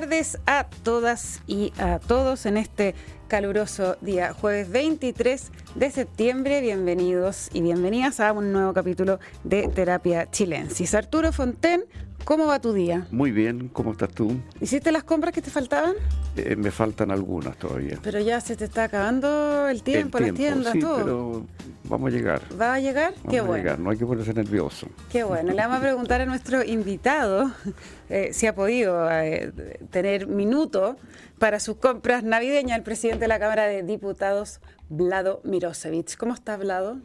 tardes 0.00 0.40
a 0.46 0.66
todas 0.82 1.40
y 1.46 1.72
a 1.78 2.00
todos 2.00 2.46
en 2.46 2.56
este 2.56 2.96
caluroso 3.28 3.96
día, 4.00 4.32
jueves 4.32 4.68
23 4.68 5.52
de 5.76 5.90
septiembre. 5.92 6.60
Bienvenidos 6.60 7.48
y 7.52 7.60
bienvenidas 7.60 8.18
a 8.18 8.32
un 8.32 8.52
nuevo 8.52 8.72
capítulo 8.72 9.20
de 9.44 9.68
Terapia 9.68 10.28
Chilensis. 10.28 10.96
Arturo 10.96 11.30
Fonten, 11.30 11.84
¿cómo 12.24 12.46
va 12.46 12.60
tu 12.60 12.72
día? 12.72 13.06
Muy 13.10 13.30
bien, 13.30 13.68
¿cómo 13.68 13.92
estás 13.92 14.08
tú? 14.10 14.36
¿Hiciste 14.60 14.90
las 14.92 15.04
compras 15.04 15.32
que 15.34 15.42
te 15.42 15.50
faltaban? 15.50 15.94
Eh, 16.36 16.56
me 16.56 16.70
faltan 16.70 17.10
algunas 17.10 17.56
todavía. 17.56 17.98
Pero 18.02 18.20
ya 18.20 18.40
se 18.40 18.56
te 18.56 18.64
está 18.64 18.84
acabando 18.84 19.68
el 19.68 19.82
tiempo, 19.82 20.18
El 20.18 20.26
las 20.26 20.34
tiendas, 20.34 20.72
sí, 20.72 20.80
todo. 20.80 20.96
pero 20.96 21.46
vamos 21.84 22.12
a 22.12 22.16
llegar. 22.16 22.42
¿Va 22.60 22.74
a 22.74 22.80
llegar? 22.80 23.12
Vamos 23.16 23.30
Qué 23.30 23.38
a 23.38 23.42
bueno. 23.42 23.62
llegar, 23.62 23.78
no 23.78 23.90
hay 23.90 23.98
que 23.98 24.06
ponerse 24.06 24.34
nervioso. 24.34 24.88
Qué 25.10 25.24
bueno. 25.24 25.50
Le 25.52 25.56
vamos 25.56 25.78
a 25.78 25.80
preguntar 25.80 26.20
a 26.20 26.26
nuestro 26.26 26.64
invitado 26.64 27.52
eh, 28.08 28.30
si 28.32 28.46
ha 28.46 28.54
podido 28.54 29.08
eh, 29.10 29.52
tener 29.90 30.26
minuto 30.26 30.96
para 31.38 31.60
sus 31.60 31.76
compras 31.76 32.22
navideñas, 32.24 32.78
el 32.78 32.84
presidente 32.84 33.20
de 33.20 33.28
la 33.28 33.38
Cámara 33.38 33.64
de 33.64 33.82
Diputados, 33.82 34.60
Vlado 34.88 35.40
Mirosevic. 35.44 36.16
¿Cómo 36.16 36.34
está, 36.34 36.56
Vlado? 36.56 36.98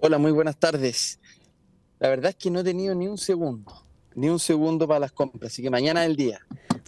Hola, 0.00 0.18
muy 0.18 0.32
buenas 0.32 0.56
tardes. 0.56 1.18
La 1.98 2.08
verdad 2.08 2.30
es 2.30 2.36
que 2.36 2.50
no 2.50 2.60
he 2.60 2.64
tenido 2.64 2.94
ni 2.94 3.08
un 3.08 3.18
segundo, 3.18 3.72
ni 4.18 4.28
un 4.28 4.38
segundo 4.38 4.86
para 4.88 5.00
las 5.00 5.12
compras, 5.12 5.52
así 5.52 5.62
que 5.62 5.70
mañana 5.70 6.04
es 6.04 6.10
el 6.10 6.16
día. 6.16 6.40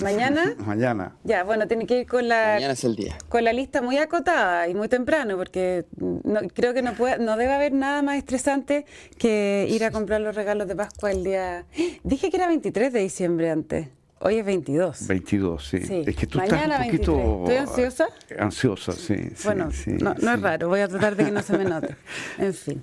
¿Mañana? 0.02 0.55
Mañana. 0.66 1.16
Ya, 1.25 1.45
bueno, 1.45 1.66
tiene 1.69 1.87
que 1.87 2.01
ir 2.01 2.07
con 2.07 2.27
la, 2.27 2.55
Mañana 2.55 2.73
es 2.73 2.84
el 2.84 2.97
día. 2.97 3.16
con 3.29 3.45
la 3.45 3.52
lista 3.52 3.83
muy 3.83 3.98
acotada 3.98 4.66
y 4.66 4.75
muy 4.75 4.88
temprano, 4.88 5.37
porque 5.37 5.85
no- 5.98 6.41
creo 6.55 6.73
que 6.73 6.80
no, 6.83 6.95
puede, 6.95 7.19
no 7.19 7.37
debe 7.37 7.52
haber 7.52 7.73
nada 7.73 8.01
más 8.02 8.16
estresante 8.16 8.87
que 9.19 9.66
ir 9.71 9.85
a 9.85 9.91
comprar 9.91 10.21
los 10.23 10.35
regalos 10.35 10.68
de 10.68 10.77
Pascua 10.77 11.10
el 11.10 11.23
día... 11.24 11.66
Dije 12.02 12.30
que 12.30 12.37
era 12.38 12.46
23 12.49 12.93
de 12.93 13.01
diciembre 13.01 13.51
antes. 13.51 13.88
Hoy 14.23 14.37
es 14.38 14.45
22. 14.45 15.07
22, 15.07 15.66
sí. 15.66 15.79
Sí. 15.83 16.02
Es 16.07 16.16
que 16.16 16.27
tú 16.27 16.38
Mañana 16.38 16.62
estás 16.65 16.80
un 16.80 16.85
poquito... 16.87 17.15
23. 17.16 17.49
¿Estoy 17.49 17.57
ansiosa? 17.57 18.09
Ansiosa, 18.38 18.93
sí. 18.93 19.16
sí, 19.35 19.43
Bueno, 19.45 19.71
sí, 19.71 19.93
no, 19.93 20.15
no 20.15 20.35
es 20.35 20.40
raro, 20.43 20.68
voy 20.68 20.80
a 20.80 20.88
tratar 20.88 21.16
de 21.16 21.24
que 21.27 21.30
no 21.30 21.43
se 21.43 21.57
me 21.59 21.65
note. 21.65 21.95
En 22.38 22.52
fin, 22.55 22.83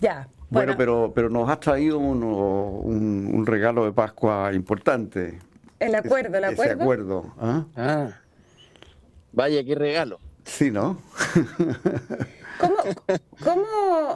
ya. 0.00 0.28
Bueno, 0.52 0.74
pero, 0.76 1.12
pero 1.14 1.30
nos 1.30 1.48
has 1.48 1.60
traído 1.60 1.98
uno- 1.98 2.68
un, 2.82 3.30
un 3.32 3.46
regalo 3.46 3.84
de 3.84 3.92
Pascua 3.92 4.50
importante. 4.52 5.38
el 5.80 5.94
acuerdo, 5.94 6.36
el 6.38 6.44
Ese 6.44 6.52
acuerdo. 6.52 6.82
acuerdo. 6.82 7.34
¿ah? 7.40 7.64
Ah, 7.76 8.08
vaya, 9.32 9.64
qué 9.64 9.74
regalo. 9.74 10.18
Sí, 10.44 10.70
¿no? 10.70 10.98
¿Cómo, 12.60 12.76
cómo, 13.42 13.64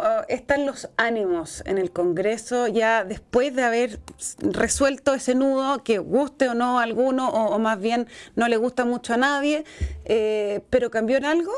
eh, 0.05 0.25
están 0.29 0.67
los 0.67 0.89
ánimos 0.97 1.63
en 1.67 1.79
el 1.79 1.91
Congreso 1.91 2.69
ya 2.69 3.03
después 3.05 3.55
de 3.57 3.65
haber 3.65 3.99
resuelto 4.39 5.15
ese 5.15 5.35
nudo, 5.35 5.83
que 5.83 5.99
guste 5.99 6.49
o 6.49 6.55
no 6.55 6.79
a 6.79 6.83
alguno, 6.85 7.29
o, 7.29 7.55
o 7.55 7.59
más 7.59 7.81
bien 7.81 8.07
no 8.37 8.47
le 8.47 8.57
gusta 8.57 8.85
mucho 8.85 9.15
a 9.15 9.17
nadie, 9.17 9.65
eh, 10.05 10.61
pero 10.71 10.91
cambió 10.91 11.17
en 11.17 11.25
algo? 11.25 11.51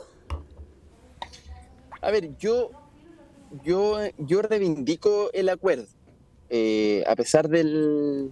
A 2.01 2.11
ver, 2.11 2.37
yo, 2.39 2.71
yo, 3.65 3.99
yo 4.19 4.43
reivindico 4.43 5.31
el 5.33 5.49
acuerdo, 5.49 5.87
eh, 6.51 7.05
a 7.07 7.17
pesar 7.17 7.49
del, 7.49 8.31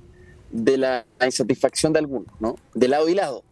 de 0.50 0.78
la 0.78 1.06
insatisfacción 1.24 1.92
de 1.92 1.98
algunos, 2.00 2.28
¿no? 2.40 2.56
De 2.74 2.88
lado 2.88 3.08
y 3.08 3.14
lado. 3.14 3.42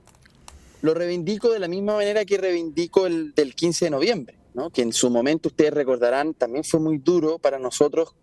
Lo 0.82 0.94
reivindico 0.94 1.50
de 1.50 1.58
la 1.58 1.68
misma 1.68 1.96
manera 1.96 2.24
que 2.24 2.36
reivindico 2.36 3.06
el 3.06 3.34
del 3.34 3.54
15 3.54 3.86
de 3.86 3.90
noviembre, 3.90 4.36
¿no? 4.54 4.70
Que 4.70 4.82
en 4.82 4.92
su 4.92 5.10
momento 5.10 5.48
ustedes 5.48 5.72
recordarán 5.72 6.34
también 6.34 6.64
fue 6.64 6.80
muy 6.80 6.98
duro 6.98 7.38
para 7.38 7.58
nosotros 7.58 8.14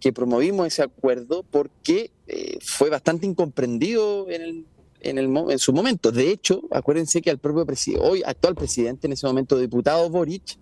que 0.00 0.12
promovimos 0.12 0.66
ese 0.66 0.82
acuerdo 0.82 1.44
porque 1.50 2.10
eh, 2.26 2.58
fue 2.60 2.90
bastante 2.90 3.26
incomprendido 3.26 4.28
en 4.28 4.42
el, 4.42 4.66
en, 5.00 5.18
el, 5.18 5.34
en 5.50 5.58
su 5.58 5.72
momento. 5.72 6.12
De 6.12 6.30
hecho, 6.30 6.62
acuérdense 6.70 7.22
que 7.22 7.30
al 7.30 7.38
propio 7.38 7.64
presidente, 7.64 8.06
hoy 8.06 8.22
actual 8.26 8.54
presidente, 8.54 9.06
en 9.06 9.12
ese 9.12 9.26
momento 9.26 9.56
diputado 9.56 10.10
Boric, 10.10 10.58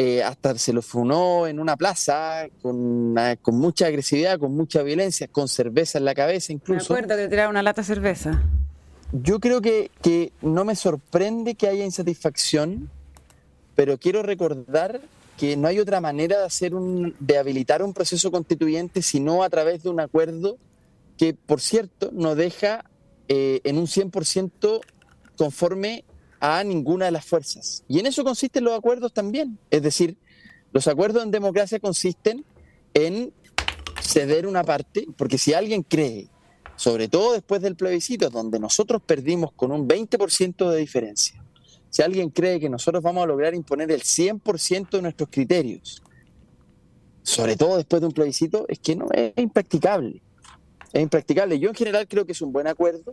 eh, 0.00 0.22
hasta 0.22 0.56
se 0.56 0.72
lo 0.72 0.80
funó 0.80 1.48
en 1.48 1.58
una 1.58 1.76
plaza 1.76 2.46
con, 2.62 2.76
una- 2.76 3.34
con 3.34 3.56
mucha 3.58 3.86
agresividad, 3.88 4.38
con 4.38 4.54
mucha 4.54 4.82
violencia, 4.84 5.26
con 5.26 5.48
cerveza 5.48 5.98
en 5.98 6.04
la 6.04 6.14
cabeza 6.14 6.46
Me 6.52 6.54
incluso. 6.54 6.94
acuerdo 6.94 7.16
que 7.16 7.26
tiraba 7.26 7.50
una 7.50 7.62
lata 7.64 7.80
de 7.82 7.86
cerveza. 7.86 8.40
Yo 9.12 9.40
creo 9.40 9.60
que, 9.60 9.90
que 10.00 10.30
no 10.40 10.64
me 10.64 10.76
sorprende 10.76 11.56
que 11.56 11.66
haya 11.66 11.84
insatisfacción, 11.84 12.88
pero 13.74 13.98
quiero 13.98 14.22
recordar 14.22 15.00
que 15.36 15.56
no 15.56 15.66
hay 15.66 15.80
otra 15.80 16.00
manera 16.00 16.38
de 16.38 16.44
hacer 16.44 16.74
un, 16.76 17.16
de 17.18 17.36
habilitar 17.38 17.82
un 17.82 17.92
proceso 17.92 18.30
constituyente 18.30 19.02
sino 19.02 19.42
a 19.42 19.48
través 19.50 19.82
de 19.82 19.88
un 19.88 19.98
acuerdo 20.00 20.58
que, 21.16 21.34
por 21.34 21.60
cierto, 21.60 22.10
no 22.12 22.36
deja 22.36 22.84
eh, 23.28 23.60
en 23.64 23.78
un 23.78 23.86
100% 23.86 24.80
conforme 25.36 26.04
a 26.40 26.62
ninguna 26.64 27.06
de 27.06 27.10
las 27.10 27.24
fuerzas. 27.24 27.84
Y 27.88 27.98
en 27.98 28.06
eso 28.06 28.24
consisten 28.24 28.64
los 28.64 28.76
acuerdos 28.76 29.12
también. 29.12 29.58
Es 29.70 29.82
decir, 29.82 30.16
los 30.72 30.86
acuerdos 30.88 31.22
en 31.22 31.30
democracia 31.30 31.80
consisten 31.80 32.44
en 32.94 33.32
ceder 34.00 34.46
una 34.46 34.64
parte, 34.64 35.06
porque 35.16 35.38
si 35.38 35.52
alguien 35.52 35.82
cree 35.82 36.28
sobre 36.78 37.08
todo 37.08 37.32
después 37.32 37.60
del 37.60 37.74
plebiscito, 37.74 38.30
donde 38.30 38.60
nosotros 38.60 39.02
perdimos 39.04 39.50
con 39.52 39.72
un 39.72 39.88
20% 39.88 40.70
de 40.70 40.78
diferencia. 40.78 41.42
Si 41.90 42.02
alguien 42.02 42.30
cree 42.30 42.60
que 42.60 42.70
nosotros 42.70 43.02
vamos 43.02 43.24
a 43.24 43.26
lograr 43.26 43.52
imponer 43.52 43.90
el 43.90 44.02
100% 44.02 44.90
de 44.90 45.02
nuestros 45.02 45.28
criterios, 45.28 46.00
sobre 47.24 47.56
todo 47.56 47.78
después 47.78 48.00
de 48.00 48.06
un 48.06 48.12
plebiscito, 48.12 48.64
es 48.68 48.78
que 48.78 48.94
no 48.94 49.08
es 49.12 49.32
impracticable. 49.34 50.22
Es 50.92 51.02
impracticable. 51.02 51.58
Yo 51.58 51.68
en 51.68 51.74
general 51.74 52.06
creo 52.06 52.24
que 52.24 52.30
es 52.30 52.40
un 52.42 52.52
buen 52.52 52.68
acuerdo. 52.68 53.12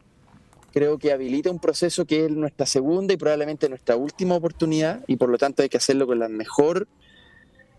Creo 0.75 0.99
que 0.99 1.13
habilita 1.13 1.49
un 1.49 1.59
proceso 1.59 2.03
que 2.03 2.25
es 2.25 2.31
nuestra 2.31 2.65
segunda 2.65 3.13
y 3.13 3.17
probablemente 3.17 3.69
nuestra 3.69 3.95
última 3.95 4.35
oportunidad 4.35 5.05
y 5.07 5.15
por 5.15 5.29
lo 5.29 5.37
tanto 5.37 5.63
hay 5.63 5.69
que 5.69 5.77
hacerlo 5.77 6.05
con 6.05 6.19
la 6.19 6.27
mejor, 6.27 6.89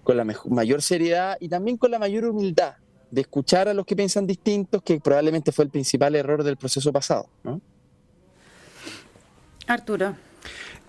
con 0.03 0.17
la 0.17 0.25
mejor, 0.25 0.51
mayor 0.51 0.81
seriedad 0.81 1.37
y 1.39 1.51
también 1.51 1.77
con 1.77 1.91
la 1.91 1.99
mayor 1.99 2.25
humildad 2.25 2.77
de 3.11 3.21
escuchar 3.21 3.69
a 3.69 3.75
los 3.75 3.85
que 3.85 3.95
piensan 3.97 4.27
distintos, 4.27 4.83
que 4.83 4.99
probablemente 4.99 5.53
fue 5.53 5.67
el 5.67 5.71
principal 5.71 6.15
error 6.15 6.43
del 6.43 6.57
proceso 6.57 6.91
pasado. 6.91 7.29
¿no? 7.45 7.61
Arturo. 9.67 10.17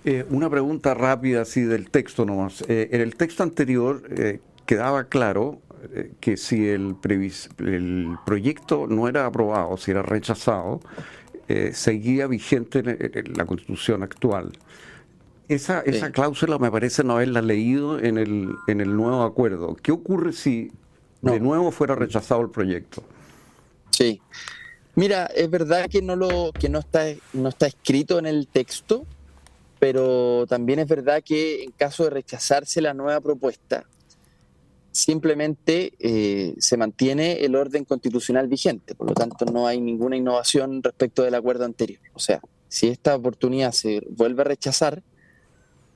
Eh, 0.05 0.25
una 0.29 0.49
pregunta 0.49 0.93
rápida 0.93 1.41
así 1.41 1.63
del 1.63 1.89
texto 1.89 2.25
nomás. 2.25 2.63
Eh, 2.69 2.87
en 2.93 3.01
el 3.01 3.17
texto 3.17 3.43
anterior 3.43 4.01
eh, 4.15 4.39
quedaba 4.65 5.03
claro 5.09 5.59
eh, 5.93 6.13
que 6.21 6.37
si 6.37 6.69
el, 6.69 6.95
previs- 6.95 7.49
el 7.59 8.15
proyecto 8.25 8.87
no 8.87 9.09
era 9.09 9.25
aprobado, 9.25 9.75
si 9.75 9.91
era 9.91 10.03
rechazado, 10.03 10.79
eh, 11.47 11.71
seguía 11.73 12.27
vigente 12.27 12.79
en, 12.79 12.89
en 13.27 13.33
la 13.33 13.45
constitución 13.45 14.03
actual. 14.03 14.51
Esa, 15.47 15.81
Sí. 15.83 15.91
esa 15.91 16.11
cláusula 16.11 16.57
me 16.59 16.69
parece 16.71 17.03
no 17.03 17.13
haberla 17.13 17.41
leído 17.41 17.99
en 17.99 18.17
el, 18.17 18.49
en 18.67 18.81
el 18.81 18.95
nuevo 18.95 19.23
acuerdo. 19.23 19.75
¿Qué 19.81 19.91
ocurre 19.93 20.33
si 20.33 20.71
de 21.21 21.39
nuevo 21.39 21.71
fuera 21.71 21.95
rechazado 21.95 22.41
el 22.41 22.49
proyecto? 22.49 23.03
Sí. 23.91 24.21
Mira, 24.95 25.27
es 25.27 25.49
verdad 25.49 25.87
que 25.89 26.01
no 26.01 26.15
lo 26.15 26.51
que 26.57 26.69
no 26.69 26.79
está 26.79 27.05
no 27.33 27.49
está 27.49 27.67
escrito 27.67 28.19
en 28.19 28.25
el 28.25 28.47
texto, 28.47 29.05
pero 29.79 30.45
también 30.47 30.79
es 30.79 30.87
verdad 30.87 31.21
que 31.23 31.63
en 31.63 31.71
caso 31.71 32.03
de 32.05 32.09
rechazarse 32.09 32.81
la 32.81 32.93
nueva 32.93 33.21
propuesta, 33.21 33.85
simplemente 34.97 35.93
eh, 35.99 36.55
se 36.57 36.75
mantiene 36.75 37.45
el 37.45 37.55
orden 37.55 37.85
constitucional 37.85 38.47
vigente. 38.47 38.95
Por 38.95 39.07
lo 39.07 39.13
tanto, 39.13 39.45
no 39.45 39.67
hay 39.67 39.79
ninguna 39.79 40.17
innovación 40.17 40.81
respecto 40.81 41.23
del 41.23 41.35
acuerdo 41.35 41.65
anterior. 41.65 42.01
O 42.13 42.19
sea, 42.19 42.41
si 42.67 42.87
esta 42.87 43.15
oportunidad 43.15 43.71
se 43.73 44.01
vuelve 44.09 44.41
a 44.41 44.45
rechazar, 44.45 45.03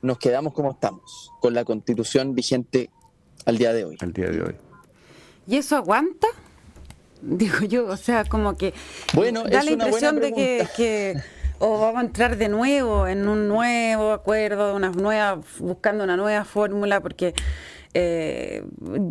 nos 0.03 0.19
quedamos 0.19 0.53
como 0.53 0.71
estamos, 0.71 1.31
con 1.39 1.55
la 1.55 1.65
constitución 1.65 2.35
vigente 2.35 2.91
al 3.45 3.57
día 3.57 3.73
de 3.73 3.85
hoy. 3.85 3.97
al 4.01 4.13
día 4.13 4.29
de 4.29 4.41
hoy. 4.43 4.55
¿Y 5.47 5.57
eso 5.57 5.75
aguanta? 5.75 6.27
Digo 7.23 7.59
yo, 7.61 7.87
o 7.87 7.97
sea, 7.97 8.25
como 8.25 8.55
que 8.55 8.73
Bueno, 9.13 9.43
da 9.43 9.59
es 9.59 9.65
la 9.65 9.73
una 9.73 9.85
impresión 9.85 10.19
buena 10.19 10.27
de 10.27 10.33
que, 10.33 10.67
que 10.75 11.15
o 11.57 11.79
vamos 11.79 11.97
a 11.97 12.05
entrar 12.05 12.37
de 12.37 12.49
nuevo 12.49 13.07
en 13.07 13.27
un 13.27 13.47
nuevo 13.47 14.11
acuerdo, 14.11 14.75
una 14.75 14.89
nueva, 14.89 15.41
buscando 15.59 16.03
una 16.03 16.17
nueva 16.17 16.45
fórmula, 16.45 17.01
porque 17.01 17.33
eh, 17.93 18.63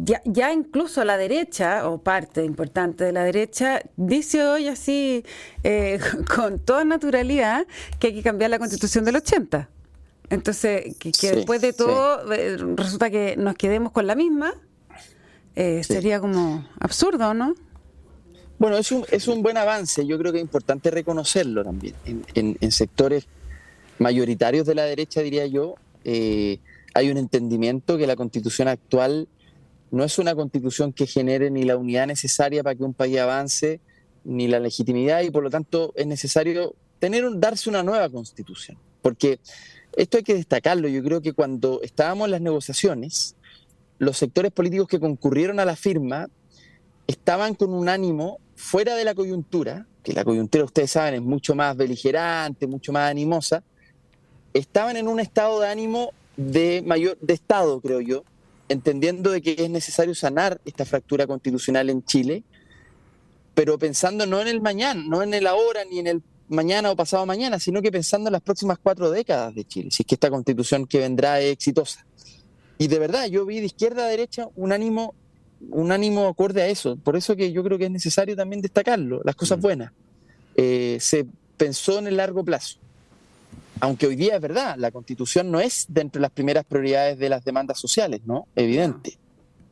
ya, 0.05 0.23
ya 0.25 0.53
incluso 0.53 1.05
la 1.05 1.17
derecha, 1.19 1.89
o 1.89 1.99
parte 2.03 2.45
importante 2.45 3.05
de 3.05 3.13
la 3.13 3.25
derecha, 3.25 3.83
dice 3.97 4.43
hoy 4.45 4.69
así, 4.69 5.25
eh, 5.65 5.99
con 6.35 6.59
toda 6.59 6.85
naturalidad, 6.85 7.67
que 7.99 8.09
hay 8.09 8.15
que 8.15 8.23
cambiar 8.23 8.51
la 8.51 8.59
constitución 8.59 9.05
del 9.05 9.17
80. 9.17 9.69
Entonces, 10.31 10.97
que, 10.99 11.11
que 11.13 11.29
Sí, 11.31 11.37
después 11.37 11.61
de 11.61 11.73
sí. 11.73 11.79
todo, 11.79 12.33
eh, 12.33 12.57
resulta 12.77 13.11
que 13.11 13.37
nos 13.37 13.55
quedemos 13.57 13.93
con 13.93 14.07
la 14.07 14.15
misma, 14.15 14.55
Sí. 15.57 15.83
sería 15.83 16.21
como 16.21 16.67
absurdo, 16.79 17.35
¿no? 17.35 17.55
Bueno, 18.59 18.79
es 18.79 18.91
un, 18.93 19.05
es 19.11 19.27
un 19.29 19.43
buen 19.43 19.57
avance, 19.59 20.07
yo 20.07 20.17
creo 20.19 20.33
que 20.33 20.39
es 20.39 20.43
importante 20.45 20.91
reconocerlo 20.91 21.65
también. 21.65 21.95
En, 22.07 22.25
en- 22.35 22.57
en 22.61 22.71
sectores 22.73 23.27
mayoritarios 23.99 24.67
de 24.67 24.75
la 24.75 24.85
derecha, 24.85 25.21
diría 25.21 25.47
yo, 25.47 25.75
eh, 26.05 26.61
hay 27.01 27.11
un 27.11 27.17
entendimiento 27.17 27.97
que 27.99 28.07
la 28.07 28.17
constitución 28.17 28.69
actual 28.69 29.29
no 29.91 30.05
es 30.05 30.19
una 30.19 30.35
constitución 30.35 30.93
que 30.93 31.07
genere 31.07 31.51
ni 31.51 31.65
la 31.65 31.77
unidad 31.77 32.07
necesaria 32.07 32.63
para 32.63 32.77
que 32.77 32.85
un 32.85 32.95
país 32.95 33.19
avance, 33.19 33.81
ni 34.23 34.49
la 34.49 34.61
legitimidad 34.61 35.23
y 35.23 35.31
por 35.31 35.43
lo 35.43 35.51
tanto 35.51 35.93
es 35.97 36.07
necesario 36.07 36.75
tener 36.99 37.25
darse 37.37 37.71
una 37.71 37.83
nueva 37.83 38.09
constitución. 38.09 38.79
Porque 39.03 39.41
esto 39.97 40.19
hay 40.19 40.23
que 40.23 40.35
destacarlo. 40.35 40.89
Yo 40.89 41.03
creo 41.03 41.23
que 41.23 41.33
cuando 41.33 41.81
estábamos 41.83 42.27
en 42.27 42.33
las 42.33 42.41
negociaciones, 42.43 43.35
los 43.99 44.19
sectores 44.19 44.53
políticos 44.53 44.87
que 44.87 45.01
concurrieron 45.01 45.59
a 45.59 45.65
la 45.65 45.75
firma 45.75 46.29
estaban 47.07 47.55
con 47.55 47.73
un 47.73 47.89
ánimo 47.89 48.39
fuera 48.55 48.95
de 48.95 49.05
la 49.05 49.15
coyuntura, 49.15 49.87
que 50.03 50.13
la 50.13 50.25
coyuntura 50.25 50.65
ustedes 50.65 50.91
saben 50.91 51.15
es 51.15 51.23
mucho 51.23 51.55
más 51.55 51.77
beligerante, 51.77 52.67
mucho 52.67 52.93
más 52.93 53.11
animosa, 53.11 53.65
estaban 54.53 54.97
en 54.97 55.09
un 55.09 55.19
estado 55.19 55.61
de 55.61 55.69
ánimo 55.69 56.13
de 56.41 56.83
mayor 56.87 57.19
de 57.21 57.35
estado, 57.35 57.81
creo 57.81 58.01
yo, 58.01 58.25
entendiendo 58.69 59.31
de 59.31 59.43
que 59.43 59.57
es 59.59 59.69
necesario 59.69 60.15
sanar 60.15 60.61
esta 60.65 60.87
fractura 60.87 61.27
constitucional 61.27 61.91
en 61.91 62.03
Chile, 62.05 62.45
pero 63.55 63.79
pensando 63.79 64.25
no 64.25 64.41
en 64.41 64.49
el 64.49 64.61
mañana, 64.63 65.03
no 65.07 65.23
en 65.23 65.35
el 65.35 65.47
ahora 65.47 65.85
ni 65.85 65.99
en 65.99 66.07
el 66.07 66.23
mañana 66.49 66.91
o 66.91 66.97
pasado 66.97 67.27
mañana, 67.27 67.59
sino 67.59 67.83
que 67.83 67.93
pensando 67.93 68.29
en 68.29 68.33
las 68.33 68.43
próximas 68.43 68.79
cuatro 68.83 69.11
décadas 69.11 69.55
de 69.55 69.65
Chile, 69.65 69.91
si 69.91 70.03
es 70.03 70.07
que 70.07 70.15
esta 70.15 70.31
constitución 70.31 70.87
que 70.87 70.99
vendrá 70.99 71.41
es 71.41 71.53
exitosa. 71.53 72.07
Y 72.79 72.89
de 72.89 72.99
verdad, 72.99 73.27
yo 73.27 73.45
vi 73.45 73.61
de 73.61 73.67
izquierda 73.67 74.07
a 74.07 74.09
derecha 74.09 74.49
un 74.57 74.73
ánimo, 74.73 75.15
un 75.69 75.93
ánimo 75.93 76.27
acorde 76.27 76.63
a 76.63 76.69
eso. 76.69 76.97
Por 76.97 77.17
eso 77.17 77.37
que 77.37 77.53
yo 77.53 77.63
creo 77.63 77.77
que 77.77 77.85
es 77.85 77.91
necesario 77.91 78.35
también 78.35 78.63
destacarlo, 78.63 79.21
las 79.25 79.37
cosas 79.37 79.59
mm. 79.59 79.61
buenas. 79.61 79.93
Eh, 80.57 80.97
se 81.01 81.27
pensó 81.59 81.99
en 81.99 82.07
el 82.07 82.17
largo 82.17 82.43
plazo. 82.43 82.79
Aunque 83.81 84.07
hoy 84.07 84.17
día 84.17 84.37
es 84.37 84.41
verdad, 84.41 84.77
la 84.79 84.91
constitución 84.91 85.51
no 85.51 85.61
es 85.61 85.87
dentro 85.89 86.21
de 86.21 86.23
las 86.23 86.31
primeras 86.33 86.65
prioridades 86.65 87.19
de 87.19 87.29
las 87.29 87.45
demandas 87.45 87.79
sociales, 87.79 88.21
¿no? 88.25 88.47
Evidente. 88.55 89.19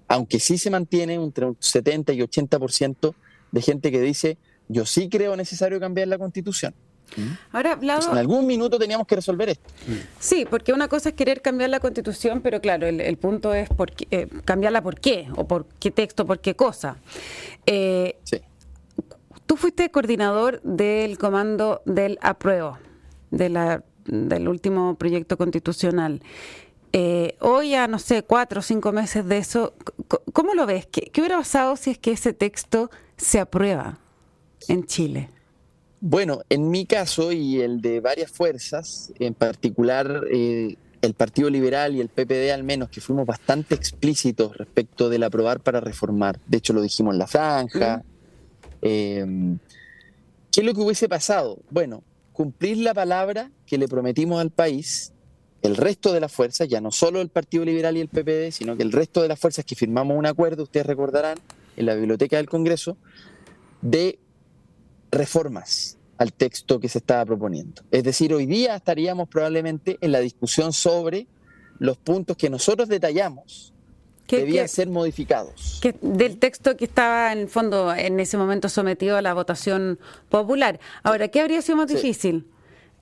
Aunque 0.09 0.41
sí 0.41 0.59
se 0.59 0.71
mantiene 0.71 1.15
entre 1.15 1.47
un 1.47 1.57
70 1.59 2.13
y 2.15 2.21
80% 2.21 3.15
de 3.51 3.63
gente 3.63 3.91
que 3.91 4.01
dice 4.01 4.39
yo 4.69 4.85
sí 4.85 5.09
creo 5.09 5.35
necesario 5.35 5.81
cambiar 5.81 6.09
la 6.09 6.19
constitución. 6.19 6.75
¿Mm? 7.17 7.57
Ahora, 7.57 7.79
en 7.81 8.19
algún 8.19 8.47
minuto 8.47 8.79
teníamos 8.79 9.07
que 9.07 9.17
resolver 9.17 9.49
esto. 9.49 9.65
Sí, 10.21 10.47
porque 10.49 10.75
una 10.75 10.89
cosa 10.89 11.09
es 11.09 11.15
querer 11.15 11.41
cambiar 11.41 11.71
la 11.71 11.81
constitución, 11.81 12.43
pero 12.43 12.61
claro, 12.61 12.87
el, 12.87 13.17
punto 13.17 13.55
es 13.55 13.69
por 13.71 13.93
eh, 14.11 14.29
cambiarla 14.45 14.83
por 14.83 15.01
qué, 15.01 15.27
o 15.35 15.49
por 15.49 15.67
qué 15.81 15.91
texto, 15.91 16.27
por 16.27 16.41
qué 16.41 16.55
cosa. 16.55 16.99
Eh, 17.65 18.19
sí. 18.25 18.41
Tú 19.47 19.57
fuiste 19.57 19.91
coordinador 19.91 20.61
del 20.63 21.17
comando 21.17 21.81
del 21.87 22.19
apruebo, 22.21 22.79
de 23.31 23.49
la, 23.49 23.83
del 24.09 24.49
último 24.49 24.97
proyecto 24.97 25.37
constitucional. 25.37 26.23
Eh, 26.93 27.37
hoy 27.41 27.75
a, 27.75 27.87
no 27.87 27.99
sé, 27.99 28.23
cuatro 28.23 28.61
o 28.61 28.63
cinco 28.63 28.93
meses 28.93 29.27
de 29.27 29.39
eso, 29.39 29.75
¿cómo 30.33 30.55
lo 30.55 30.67
ves? 30.67 30.87
¿Qué, 30.87 31.03
¿Qué 31.13 31.21
hubiera 31.21 31.37
pasado 31.37 31.77
si 31.77 31.91
es 31.91 31.99
que 31.99 32.13
ese 32.13 32.33
texto 32.33 32.91
se 33.17 33.39
aprueba? 33.39 33.99
en 34.67 34.85
Chile? 34.85 35.29
Bueno, 36.01 36.43
en 36.49 36.71
mi 36.71 36.87
caso 36.87 37.33
y 37.33 37.61
el 37.61 37.81
de 37.81 38.01
varias 38.01 38.31
fuerzas, 38.31 39.13
en 39.19 39.35
particular 39.35 40.25
eh, 40.31 40.77
el 41.03 41.15
Partido 41.15 41.51
Liberal 41.51 41.95
y 41.95 42.01
el 42.01 42.09
PPD 42.09 42.53
al 42.53 42.65
menos, 42.65 42.89
que 42.89 43.01
fuimos 43.01 43.27
bastante 43.27 43.75
explícitos 43.75 44.57
respecto 44.57 45.09
del 45.09 45.25
aprobar 45.25 45.61
para 45.61 45.81
reformar. 45.81 46.39
De 46.47 46.59
hecho, 46.59 46.73
lo 46.73 46.83
dijimos 46.83 47.15
en 47.15 47.19
la 47.19 47.27
franja. 47.27 48.03
Em, 48.81 49.59
¿Qué 50.53 50.61
es 50.61 50.67
lo 50.67 50.73
que 50.73 50.81
hubiese 50.81 51.09
pasado? 51.09 51.59
Bueno, 51.71 52.03
cumplir 52.39 52.77
la 52.79 52.95
palabra 52.95 53.51
que 53.67 53.79
le 53.79 53.89
prometimos 53.89 54.41
al 54.41 54.51
país, 54.51 55.13
el 55.61 55.77
resto 55.77 56.13
de 56.13 56.21
las 56.21 56.31
fuerzas, 56.31 56.69
ya 56.69 56.81
no 56.81 56.93
solo 56.93 57.21
el 57.21 57.31
Partido 57.31 57.65
Liberal 57.65 57.97
y 57.97 58.01
el 58.01 58.07
PPD, 58.07 58.53
sino 58.53 58.77
que 58.77 58.85
el 58.85 58.93
resto 58.93 59.23
de 59.23 59.27
las 59.27 59.41
fuerzas 59.41 59.65
que 59.65 59.75
firmamos 59.75 60.17
un 60.17 60.25
acuerdo, 60.25 60.63
ustedes 60.63 60.87
recordarán, 60.87 61.37
en 61.77 61.87
la 61.87 61.97
biblioteca 61.97 62.37
del 62.37 62.49
Congreso, 62.49 62.97
de 63.83 64.21
reformas 65.11 65.99
al 66.17 66.33
texto 66.33 66.79
que 66.79 66.89
se 66.89 66.99
estaba 66.99 67.25
proponiendo. 67.27 67.83
Es 67.91 68.05
decir, 68.05 68.33
hoy 68.33 68.47
día 68.47 68.77
estaríamos 68.77 69.29
probablemente 69.29 69.99
en 70.01 70.13
la 70.13 70.21
discusión 70.21 70.73
sobre 70.73 71.27
los 71.81 71.97
puntos 71.97 72.37
que 72.37 72.51
nosotros 72.51 72.89
detallamos 72.89 73.75
que 74.29 74.41
debían 74.41 74.69
ser 74.69 74.89
modificados. 74.89 75.81
Que 75.81 75.95
del 76.03 76.39
texto 76.39 76.77
que 76.77 76.85
estaba 76.85 77.33
en 77.33 77.39
el 77.39 77.49
fondo 77.49 77.93
en 77.95 78.21
ese 78.21 78.37
momento 78.37 78.69
sometido 78.69 79.17
a 79.17 79.23
la 79.23 79.33
votación 79.33 79.99
popular. 80.29 80.79
Ahora, 81.03 81.29
¿qué 81.29 81.41
habría 81.41 81.63
sido 81.63 81.77
más 81.79 81.89
difícil? 81.89 82.47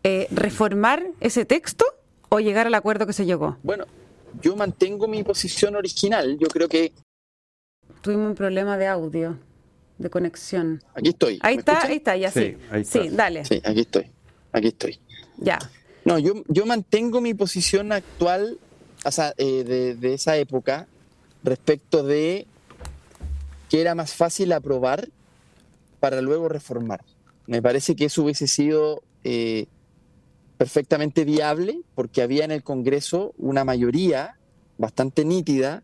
Eh, 0.05 0.29
¿Reformar 0.31 1.05
ese 1.21 1.45
texto 1.45 1.85
o 2.29 2.39
llegar 2.39 2.69
al 2.69 2.75
acuerdo 2.75 3.09
que 3.09 3.13
se 3.13 3.27
llegó? 3.27 3.59
Bueno, 3.65 3.87
yo 4.41 4.55
mantengo 4.55 5.09
mi 5.09 5.25
posición 5.25 5.75
original. 5.75 6.39
Yo 6.39 6.47
creo 6.47 6.69
que... 6.69 6.93
Tuvimos 8.03 8.29
un 8.29 8.35
problema 8.37 8.79
de 8.79 8.87
audio 8.87 9.37
de 9.99 10.09
conexión. 10.09 10.81
Aquí 10.95 11.09
estoy. 11.09 11.41
Ahí 11.43 11.57
está, 11.57 11.83
ahí 11.83 11.97
está, 11.97 12.17
ya 12.17 12.31
sí. 12.31 12.57
Sí, 12.85 13.09
dale. 13.11 13.45
Sí, 13.45 13.61
aquí 13.65 13.81
estoy. 13.81 14.11
Aquí 14.53 14.69
estoy. 14.69 15.01
Ya. 15.39 15.59
No, 16.05 16.21
yo, 16.21 16.45
yo 16.47 16.67
mantengo 16.67 17.21
mi 17.21 17.35
posición 17.35 17.91
actual 17.91 18.61
o 19.05 19.11
sea, 19.11 19.35
eh, 19.39 19.63
de, 19.65 19.95
de, 19.95 20.15
esa 20.15 20.37
época 20.37 20.89
respecto 21.47 22.03
de 22.03 22.47
que 23.71 23.81
era 23.81 23.95
más 23.95 24.13
fácil 24.15 24.53
aprobar 24.53 25.09
para 26.01 26.21
luego 26.21 26.49
reformar. 26.49 27.03
Me 27.47 27.63
parece 27.63 27.97
que 27.97 28.07
eso 28.07 28.23
hubiese 28.23 28.47
sido 28.47 29.03
eh, 29.25 29.67
perfectamente 30.59 31.25
viable 31.25 31.81
porque 31.95 32.23
había 32.23 32.45
en 32.45 32.51
el 32.51 32.63
Congreso 32.63 33.33
una 33.39 33.65
mayoría 33.65 34.37
bastante 34.79 35.25
nítida 35.25 35.83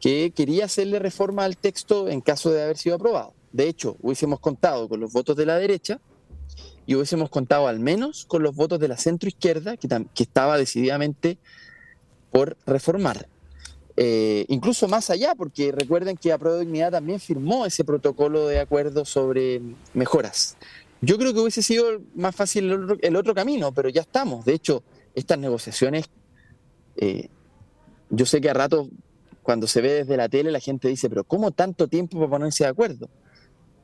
que 0.00 0.32
quería 0.34 0.64
hacerle 0.64 0.98
reforma 0.98 1.44
al 1.44 1.56
texto 1.56 2.08
en 2.08 2.20
caso 2.20 2.50
de 2.50 2.62
haber 2.62 2.76
sido 2.76 2.96
aprobado. 2.96 3.34
De 3.52 3.68
hecho, 3.68 3.96
hubiésemos 4.00 4.40
contado 4.40 4.88
con 4.88 5.00
los 5.00 5.12
votos 5.12 5.36
de 5.36 5.46
la 5.46 5.56
derecha 5.56 6.00
y 6.86 6.94
hubiésemos 6.94 7.30
contado 7.30 7.68
al 7.68 7.78
menos 7.78 8.24
con 8.24 8.42
los 8.42 8.54
votos 8.56 8.80
de 8.80 8.88
la 8.88 8.96
centroizquierda, 8.96 9.76
que, 9.76 9.88
que 10.14 10.22
estaba 10.22 10.58
decididamente 10.58 11.38
por 12.32 12.56
reformar. 12.66 13.28
Eh, 13.96 14.46
incluso 14.48 14.88
más 14.88 15.10
allá, 15.10 15.34
porque 15.34 15.70
recuerden 15.72 16.16
que 16.16 16.32
Apruebo 16.32 16.58
Dignidad 16.58 16.92
también 16.92 17.20
firmó 17.20 17.66
ese 17.66 17.84
protocolo 17.84 18.46
de 18.46 18.60
acuerdo 18.60 19.04
sobre 19.04 19.60
mejoras. 19.92 20.56
Yo 21.00 21.18
creo 21.18 21.34
que 21.34 21.40
hubiese 21.40 21.62
sido 21.62 22.00
más 22.14 22.34
fácil 22.34 22.98
el 23.02 23.16
otro, 23.16 23.34
camino, 23.34 23.72
pero 23.72 23.88
ya 23.88 24.02
estamos. 24.02 24.44
De 24.44 24.54
hecho, 24.54 24.82
estas 25.14 25.38
negociaciones, 25.38 26.06
eh, 26.96 27.28
yo 28.08 28.24
sé 28.24 28.40
que 28.40 28.48
a 28.48 28.54
rato, 28.54 28.88
cuando 29.42 29.66
se 29.66 29.80
ve 29.80 29.92
desde 29.92 30.16
la 30.16 30.28
tele, 30.28 30.52
la 30.52 30.60
gente 30.60 30.88
dice, 30.88 31.08
pero 31.08 31.24
¿cómo 31.24 31.50
tanto 31.50 31.88
tiempo 31.88 32.18
para 32.18 32.30
ponerse 32.30 32.64
de 32.64 32.70
acuerdo? 32.70 33.08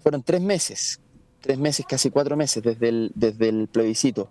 fueron 0.08 0.22
tres 0.22 0.40
meses, 0.40 1.00
tres 1.40 1.58
meses, 1.58 1.84
casi 1.86 2.10
cuatro 2.10 2.36
meses 2.36 2.62
desde 2.62 2.88
el, 2.88 3.12
desde 3.14 3.48
el 3.48 3.68
plebiscito 3.68 4.28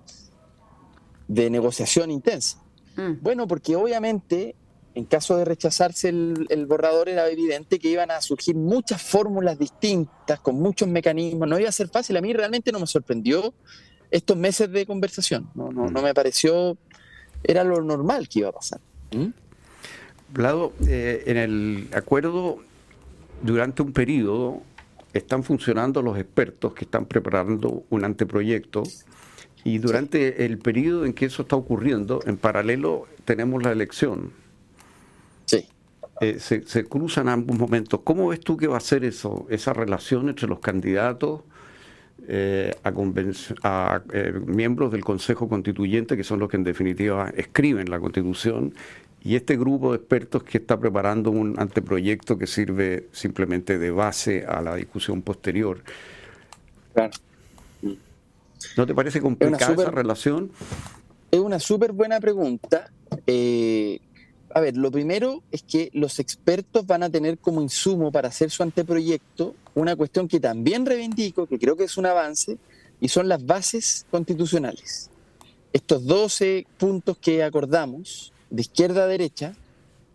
de 1.28 1.50
negociación 1.50 2.10
intensa. 2.10 2.64
Mm. 2.96 3.22
Bueno, 3.22 3.48
porque 3.48 3.76
obviamente 3.76 4.56
en 4.98 5.06
caso 5.06 5.38
de 5.38 5.46
rechazarse 5.46 6.10
el, 6.10 6.66
borrador 6.68 7.08
era 7.08 7.30
evidente 7.30 7.78
que 7.78 7.88
iban 7.88 8.10
a 8.10 8.20
surgir 8.20 8.56
muchas 8.56 9.00
fórmulas 9.00 9.60
distintas, 9.60 10.40
con 10.40 10.56
muchos 10.56 10.88
mecanismos, 10.88 11.48
no 11.48 11.60
iba 11.60 11.70
a 11.70 11.72
ser 11.72 11.88
fácil. 11.88 12.18
A 12.18 12.22
mí 12.22 12.34
realmente 12.34 12.72
no 12.72 12.80
me 12.80 12.88
sorprendió 12.88 13.54
estos 14.10 14.36
meses 14.36 14.72
de 14.72 14.88
conversación, 14.88 15.52
no, 15.54 15.72
no, 15.72 15.92
no 15.92 16.02
me 16.02 16.16
pareció, 16.16 16.78
era 17.44 17.64
lo 17.64 17.80
normal 17.84 18.28
que 18.28 18.40
iba 18.40 18.50
a 18.50 18.54
pasar. 18.54 18.80
¿Mm? 19.12 19.28
Eh, 20.88 21.24
en 21.28 21.38
el 21.38 21.88
acuerdo, 21.94 22.58
durante 23.44 23.84
un 23.84 23.94
periodo, 23.94 24.64
están 25.14 25.44
funcionando 25.44 26.02
los 26.02 26.18
expertos 26.18 26.74
que 26.74 26.86
están 26.86 27.06
preparando 27.06 27.84
un 27.92 28.04
anteproyecto 28.04 28.82
y 29.64 29.78
durante 29.78 30.44
el 30.46 30.58
periodo 30.58 31.06
en 31.06 31.14
que 31.14 31.26
eso 31.26 31.44
está 31.44 31.56
ocurriendo, 31.56 32.20
en 32.26 32.38
paralelo 32.38 33.06
tenemos 33.26 33.62
la 33.62 33.72
elección. 33.72 34.47
Eh, 36.22 36.40
se, 36.40 36.86
cruzan 36.86 37.30
ambos 37.30 37.58
momentos. 37.58 38.00
¿Cómo 38.04 38.30
ves 38.30 38.40
tú 38.40 38.58
que 38.58 38.68
va 38.68 38.78
a 38.78 38.82
ser 38.82 39.04
eso, 39.04 39.46
esa 39.50 39.74
relación 39.74 40.30
entre 40.30 40.48
los 40.48 40.60
candidatos 40.60 41.42
eh, 42.28 42.74
a, 42.84 42.92
a 43.64 44.02
eh, 44.14 44.34
miembros 44.46 44.92
del 44.92 45.04
Consejo 45.04 45.48
Constituyente, 45.48 46.18
que 46.18 46.24
son 46.24 46.40
los 46.40 46.50
que 46.50 46.58
en 46.58 46.64
definitiva 46.64 47.32
escriben 47.36 47.90
la 47.90 48.00
Constitución, 48.00 48.74
y 49.24 49.36
este 49.36 49.58
grupo 49.58 49.92
de 49.92 49.98
expertos 49.98 50.44
que 50.44 50.58
está 50.58 50.80
preparando 50.80 51.32
un 51.32 51.60
anteproyecto 51.60 52.38
que 52.38 52.48
sirve 52.48 53.08
simplemente 53.12 53.78
de 53.78 53.92
base 53.92 54.46
a 54.46 54.62
la 54.62 54.76
discusión 54.76 55.22
posterior. 55.22 55.84
¿No 58.76 58.86
te 58.86 58.96
parece 58.96 59.22
complicada 59.22 59.74
esa 59.74 59.92
relación? 59.92 60.52
Es 61.30 61.40
una 61.40 61.60
súper 61.60 61.92
buena 61.92 62.20
pregunta. 62.20 62.90
Eh, 63.26 64.00
a 64.54 64.62
ver, 64.62 64.78
lo 64.78 64.92
primero 64.92 65.44
es 65.52 65.64
que 65.64 65.90
los 65.94 66.20
expertos 66.20 66.86
van 66.86 67.04
a 67.04 67.10
tener 67.10 67.38
como 67.38 67.62
insumo 67.62 68.12
para 68.12 68.30
hacer 68.30 68.50
su 68.50 68.64
anteproyecto 68.64 69.56
una 69.76 69.96
cuestión 69.96 70.28
que 70.28 70.40
también 70.40 70.86
reivindico, 70.86 71.48
que 71.48 71.60
creo 71.60 71.76
que 71.76 71.84
es 71.84 71.98
un 71.98 72.06
avance, 72.06 72.58
y 73.00 73.10
son 73.10 73.28
las 73.28 73.46
bases 73.46 74.06
constitucionales. 74.10 75.10
Estos 75.74 76.06
12 76.06 76.66
puntos 76.78 77.18
que 77.18 77.44
acordamos 77.44 78.34
de 78.50 78.62
izquierda 78.62 79.04
a 79.04 79.08
derecha 79.08 79.54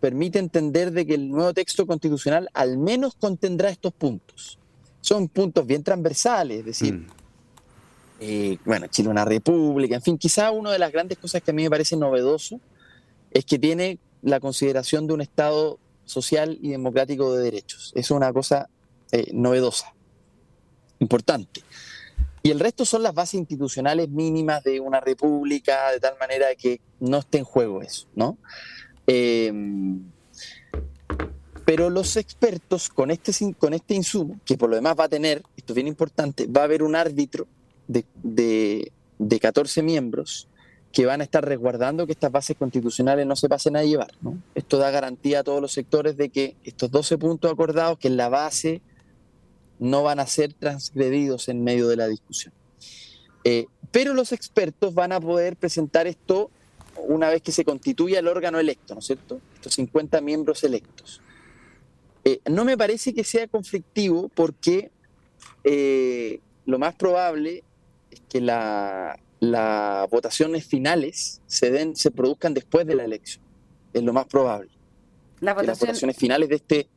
permite 0.00 0.38
entender 0.38 0.90
de 0.90 1.06
que 1.06 1.14
el 1.14 1.30
nuevo 1.30 1.52
texto 1.54 1.86
constitucional 1.86 2.48
al 2.54 2.76
menos 2.78 3.14
contendrá 3.14 3.70
estos 3.70 3.92
puntos. 3.92 4.58
son 5.00 5.28
puntos 5.28 5.66
bien 5.66 5.82
transversales, 5.82 6.60
es 6.60 6.64
decir, 6.64 6.94
mm. 6.94 7.06
eh, 8.20 8.58
bueno, 8.64 8.86
Chile 8.86 9.08
una 9.08 9.24
república, 9.24 9.96
en 9.96 10.02
fin, 10.02 10.16
quizá 10.16 10.50
una 10.52 10.70
de 10.70 10.78
las 10.78 10.92
grandes 10.92 11.18
cosas 11.18 11.42
que 11.42 11.50
a 11.50 11.54
mí 11.54 11.64
me 11.64 11.70
parece 11.70 11.96
novedoso 11.96 12.60
es 13.32 13.44
que 13.44 13.58
tiene 13.58 13.98
la 14.22 14.40
consideración 14.40 15.06
de 15.06 15.14
un 15.14 15.20
Estado 15.20 15.78
social 16.04 16.58
y 16.60 16.70
democrático 16.70 17.34
de 17.34 17.44
derechos. 17.44 17.92
Es 17.94 18.10
una 18.10 18.32
cosa 18.32 18.68
eh, 19.10 19.30
novedosa, 19.32 19.92
importante. 20.98 21.62
Y 22.42 22.50
el 22.50 22.58
resto 22.58 22.84
son 22.84 23.02
las 23.02 23.14
bases 23.14 23.34
institucionales 23.34 24.08
mínimas 24.08 24.64
de 24.64 24.80
una 24.80 25.00
república, 25.00 25.92
de 25.92 26.00
tal 26.00 26.14
manera 26.18 26.54
que 26.56 26.80
no 26.98 27.18
esté 27.18 27.38
en 27.38 27.44
juego 27.44 27.82
eso, 27.82 28.08
¿no? 28.16 28.36
Em, 29.06 30.02
pero 31.64 31.90
los 31.90 32.16
expertos 32.16 32.88
con 32.88 33.12
este, 33.12 33.32
con 33.54 33.74
este 33.74 33.94
insumo, 33.94 34.40
que 34.44 34.56
por 34.56 34.68
lo 34.70 34.76
demás 34.76 34.96
va 34.98 35.04
a 35.04 35.08
tener, 35.08 35.42
esto 35.56 35.72
es 35.72 35.74
bien 35.74 35.86
importante, 35.86 36.46
va 36.46 36.62
a 36.62 36.64
haber 36.64 36.82
un 36.82 36.96
árbitro 36.96 37.46
de, 37.86 38.04
de, 38.22 38.90
de 39.18 39.40
14 39.40 39.82
miembros 39.82 40.48
que 40.92 41.06
van 41.06 41.22
a 41.22 41.24
estar 41.24 41.44
resguardando 41.44 42.06
que 42.06 42.12
estas 42.12 42.30
bases 42.30 42.56
constitucionales 42.56 43.26
no 43.26 43.34
se 43.34 43.48
pasen 43.48 43.76
a 43.76 43.82
llevar. 43.82 44.12
Esto 44.54 44.76
da 44.76 44.90
garantía 44.90 45.40
a 45.40 45.44
todos 45.44 45.60
los 45.60 45.72
sectores 45.72 46.16
de 46.18 46.28
que 46.28 46.54
estos 46.64 46.90
12 46.90 47.16
puntos 47.16 47.50
acordados, 47.50 47.98
que 47.98 48.08
en 48.08 48.18
la 48.18 48.28
base 48.28 48.82
no 49.78 50.02
van 50.02 50.20
a 50.20 50.26
ser 50.26 50.52
transgredidos 50.52 51.48
en 51.48 51.64
medio 51.64 51.88
de 51.88 51.96
la 51.96 52.06
discusión. 52.08 52.52
Eh, 53.44 53.66
pero 53.90 54.12
los 54.12 54.32
expertos 54.32 54.94
van 54.94 55.12
a 55.12 55.20
poder 55.20 55.56
presentar 55.56 56.06
esto 56.06 56.50
una 56.96 57.30
vez 57.30 57.40
que 57.40 57.52
se 57.52 57.64
constituya 57.64 58.18
el 58.18 58.28
órgano 58.28 58.60
electo, 58.60 58.94
¿no 58.94 59.00
es 59.00 59.06
cierto? 59.06 59.40
Estos 59.54 59.74
50 59.74 60.20
miembros 60.20 60.62
electos. 60.62 61.22
Eh, 62.24 62.40
no 62.50 62.64
me 62.64 62.76
parece 62.76 63.14
que 63.14 63.24
sea 63.24 63.48
conflictivo 63.48 64.30
porque 64.34 64.90
eh, 65.64 66.40
lo 66.66 66.78
más 66.78 66.94
probable 66.94 67.64
es 68.10 68.20
que 68.28 68.40
la, 68.40 69.18
las 69.42 70.08
votaciones 70.08 70.64
finales 70.64 71.42
se 71.48 71.72
den, 71.72 71.96
se 71.96 72.12
produzcan 72.12 72.54
después 72.54 72.86
de 72.86 72.94
la 72.94 73.04
elección. 73.04 73.44
Es 73.92 74.00
lo 74.04 74.12
más 74.12 74.26
probable. 74.26 74.70
las 75.40 75.56
votaciones 75.56 76.16
finales 76.16 76.48
de 76.48 76.54
este 76.54 76.88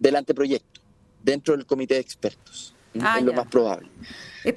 del 0.00 0.16
anteproyecto, 0.16 0.80
dentro 1.22 1.56
del 1.56 1.66
comité 1.66 1.94
de 1.94 2.00
expertos. 2.00 2.74
Ah, 3.00 3.20
es 3.20 3.24
lo 3.24 3.32
más 3.32 3.46
probable. 3.46 3.88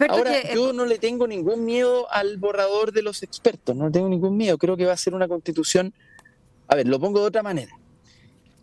Ahora, 0.10 0.52
yo 0.52 0.74
no 0.74 0.84
le 0.86 0.98
tengo 0.98 1.28
ningún 1.28 1.64
miedo 1.64 2.12
al 2.12 2.38
borrador 2.38 2.92
de 2.92 3.04
los 3.04 3.22
expertos, 3.22 3.76
no 3.76 3.92
tengo 3.92 4.10
ningún 4.10 4.36
miedo. 4.36 4.58
Creo 4.58 4.76
que 4.76 4.88
va 4.88 4.94
a 4.94 4.98
ser 4.98 5.14
una 5.14 5.28
constitución. 5.28 5.94
A 6.68 6.76
ver, 6.76 6.88
lo 6.88 7.00
pongo 7.00 7.20
de 7.20 7.28
otra 7.28 7.44
manera. 7.44 7.78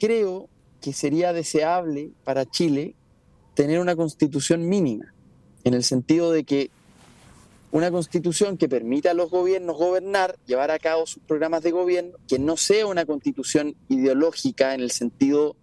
Creo 0.01 0.49
que 0.81 0.93
sería 0.93 1.33
deseable 1.33 2.11
para 2.25 2.45
Chile 2.45 2.97
tener 3.55 3.79
una 3.79 3.95
constitución 3.95 4.69
mínima, 4.69 5.15
en 5.63 5.75
el 5.75 5.85
sentido 5.85 6.33
de 6.33 6.43
que 6.43 6.73
una 7.71 7.91
constitución 7.91 8.57
que 8.57 8.69
permita 8.69 9.11
a 9.11 9.15
los 9.15 9.31
gobiernos 9.31 9.77
gobernar, 9.77 10.37
llevar 10.47 10.71
a 10.71 10.79
cabo 10.79 11.07
sus 11.07 11.23
programas 11.23 11.63
de 11.63 11.71
gobierno, 11.71 12.17
que 12.27 12.39
no 12.39 12.57
sea 12.57 12.87
una 12.87 13.05
constitución 13.05 13.77
ideológica 13.89 14.75
en 14.75 14.81
el 14.81 14.91
sentido 14.91 15.57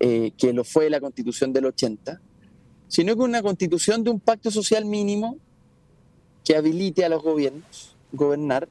eh, 0.00 0.32
que 0.38 0.52
lo 0.52 0.64
fue 0.64 0.88
la 0.90 1.00
constitución 1.00 1.52
del 1.52 1.66
80, 1.66 2.20
sino 2.88 3.14
que 3.14 3.22
una 3.22 3.42
constitución 3.42 4.04
de 4.04 4.10
un 4.10 4.20
pacto 4.20 4.50
social 4.50 4.84
mínimo 4.84 5.38
que 6.44 6.56
habilite 6.56 7.04
a 7.04 7.08
los 7.08 7.22
gobiernos 7.22 7.96
gobernar, 8.12 8.68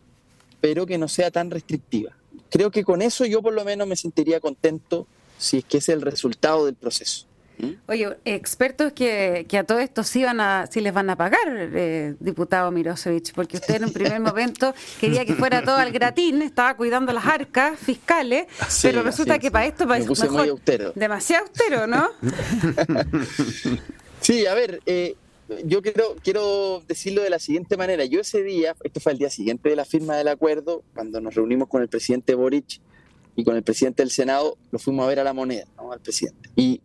pero 0.62 0.86
que 0.86 0.98
no 0.98 1.08
sea 1.08 1.30
tan 1.30 1.52
restrictiva. 1.52 2.16
Creo 2.50 2.72
que 2.72 2.84
con 2.84 3.02
eso 3.02 3.26
yo 3.26 3.42
por 3.42 3.54
lo 3.54 3.66
menos 3.66 3.88
me 3.88 3.96
sentiría 3.96 4.40
contento 4.40 5.08
si 5.38 5.58
es 5.58 5.66
que 5.66 5.78
es 5.78 5.90
el 5.90 6.02
resultado 6.02 6.66
del 6.66 6.76
proceso. 6.76 7.28
¿Mm? 7.58 7.72
Oye, 7.88 8.18
expertos 8.26 8.94
que, 8.94 9.46
a 9.58 9.64
todo 9.64 9.80
esto 9.80 10.04
sí, 10.04 10.24
van 10.24 10.40
a, 10.40 10.68
sí 10.68 10.82
les 10.82 10.94
van 10.94 11.10
a 11.10 11.16
pagar, 11.16 11.40
eh, 11.48 12.16
diputado 12.20 12.72
Mirosevich, 12.72 13.34
porque 13.34 13.58
usted 13.58 13.76
en 13.76 13.86
un 13.86 13.94
primer 13.94 14.20
momento 14.22 14.74
quería 15.00 15.26
que 15.26 15.36
fuera 15.36 15.64
todo 15.64 15.78
al 15.78 15.92
gratín, 15.92 16.42
estaba 16.42 16.76
cuidando 16.76 17.14
las 17.14 17.26
arcas 17.26 17.80
fiscales, 17.80 18.48
pero 18.82 19.04
resulta 19.04 19.40
que 19.40 19.52
para 19.52 19.66
esto 19.66 19.88
parece 19.88 20.10
mejor, 20.10 20.62
demasiado 20.96 21.46
austero, 21.46 21.88
¿no? 21.88 22.10
sí, 24.22 24.46
a 24.46 24.54
ver, 24.54 24.82
eh, 24.86 25.16
yo 25.66 25.82
quiero, 25.82 26.16
quiero 26.24 26.84
decirlo 26.88 27.22
de 27.22 27.30
la 27.30 27.40
siguiente 27.40 27.78
manera. 27.78 28.06
Yo 28.06 28.20
ese 28.20 28.42
día, 28.44 28.76
esto 28.84 29.00
fue 29.00 29.12
el 29.12 29.20
día 29.20 29.30
siguiente 29.30 29.70
de 29.70 29.76
la 29.76 29.86
firma 29.86 30.18
del 30.18 30.28
acuerdo, 30.28 30.84
cuando 30.94 31.22
nos 31.22 31.36
reunimos 31.36 31.68
con 31.68 31.82
el 31.82 31.88
presidente 31.88 32.34
Boric 32.34 32.80
y 33.36 33.44
con 33.44 33.56
el 33.56 33.64
presidente 33.64 34.02
del 34.02 34.12
Senado, 34.12 34.58
lo 34.72 34.80
fuimos 34.80 35.06
a 35.06 35.10
ver 35.10 35.20
a 35.20 35.24
la 35.24 35.34
moneda, 35.34 35.66
¿no? 35.78 35.92
al 35.92 36.00
presidente. 36.00 36.50
Y 36.56 36.82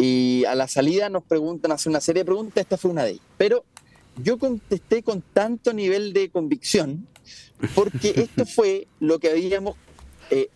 y 0.00 0.44
a 0.44 0.54
la 0.54 0.68
salida 0.68 1.10
nos 1.10 1.24
preguntan, 1.24 1.72
hacen 1.72 1.90
una 1.90 2.00
serie 2.00 2.20
de 2.20 2.26
preguntas, 2.26 2.62
esta 2.62 2.76
fue 2.76 2.92
una 2.92 3.02
de 3.02 3.10
ellas. 3.10 3.24
Pero 3.36 3.64
yo 4.22 4.38
contesté 4.38 5.02
con 5.02 5.22
tanto 5.22 5.72
nivel 5.72 6.12
de 6.12 6.30
convicción, 6.30 7.06
porque 7.74 8.10
esto 8.16 8.46
fue 8.46 8.86
lo 9.00 9.18
que 9.18 9.30
habíamos 9.30 9.76
eh, 10.30 10.48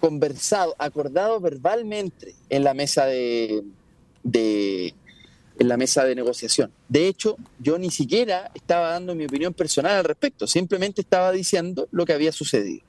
conversado, 0.00 0.74
acordado 0.78 1.38
verbalmente 1.38 2.34
en 2.48 2.64
la 2.64 2.72
mesa 2.72 3.04
de, 3.04 3.62
en 4.24 5.68
la 5.68 5.76
mesa 5.76 6.04
de 6.04 6.14
negociación. 6.14 6.72
De 6.88 7.08
hecho, 7.08 7.36
yo 7.58 7.78
ni 7.78 7.90
siquiera 7.90 8.50
estaba 8.54 8.92
dando 8.92 9.14
mi 9.14 9.26
opinión 9.26 9.52
personal 9.52 9.96
al 9.96 10.04
respecto, 10.04 10.46
simplemente 10.46 11.02
estaba 11.02 11.30
diciendo 11.30 11.88
lo 11.90 12.06
que 12.06 12.14
había 12.14 12.32
sucedido. 12.32 12.82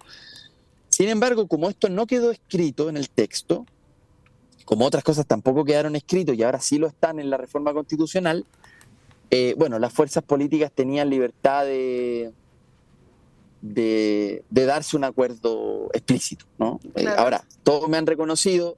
Sin 0.88 1.10
embargo, 1.10 1.48
como 1.48 1.70
esto 1.70 1.90
no 1.90 2.08
quedó 2.08 2.32
escrito 2.32 2.88
en 2.88 2.96
el 2.96 3.10
texto, 3.10 3.66
como 4.70 4.86
otras 4.86 5.04
cosas 5.04 5.26
tampoco 5.26 5.66
quedaron 5.66 5.96
escritos 5.96 6.36
y 6.36 6.44
ahora 6.44 6.62
sí 6.62 6.78
lo 6.78 6.86
están 6.86 7.20
en 7.20 7.32
la 7.32 7.38
reforma 7.38 7.74
constitucional, 7.74 8.46
eh, 9.32 9.56
bueno, 9.58 9.80
las 9.80 9.92
fuerzas 9.92 10.24
políticas 10.24 10.72
tenían 10.72 11.10
libertad 11.10 11.66
de, 11.66 12.32
de, 13.64 14.44
darse 14.52 14.96
un 14.96 15.06
acuerdo 15.06 15.90
explícito. 15.92 16.46
¿no? 16.60 16.80
Eh, 16.94 17.08
ahora, 17.08 17.44
todos 17.64 17.90
me 17.90 17.98
han 17.98 18.06
reconocido 18.06 18.78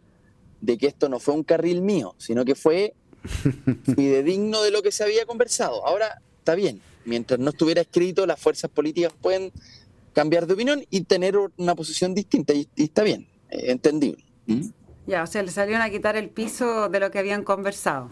de 0.62 0.78
que 0.78 0.88
esto 0.88 1.10
no 1.10 1.20
fue 1.20 1.34
un 1.34 1.44
carril 1.44 1.82
mío, 1.82 2.16
sino 2.18 2.46
que 2.46 2.56
fue 2.56 2.94
fidedigno 3.84 4.62
de 4.62 4.72
lo 4.72 4.82
que 4.82 4.94
se 4.94 5.04
había 5.04 5.26
conversado. 5.26 5.86
Ahora, 5.86 6.22
está 6.38 6.56
bien, 6.56 6.80
mientras 7.04 7.38
no 7.38 7.50
estuviera 7.50 7.82
escrito, 7.82 8.26
las 8.26 8.40
fuerzas 8.40 8.72
políticas 8.72 9.12
pueden 9.22 9.52
cambiar 10.14 10.48
de 10.48 10.54
opinión 10.54 10.86
y 10.90 11.02
tener 11.02 11.38
una 11.58 11.76
posición 11.76 12.16
distinta, 12.16 12.54
y, 12.54 12.70
está 12.78 13.04
bien, 13.04 13.28
entendible. 13.50 14.24
¿Mm? 14.46 14.70
Ya, 15.08 15.24
o 15.24 15.28
sea, 15.28 15.42
le 15.42 15.52
salieron 15.52 15.82
a 15.82 15.90
quitar 15.90 16.16
el 16.16 16.30
piso 16.30 16.90
de 16.90 17.00
lo 17.00 17.10
que 17.12 17.20
habían 17.20 17.44
conversado, 17.44 18.10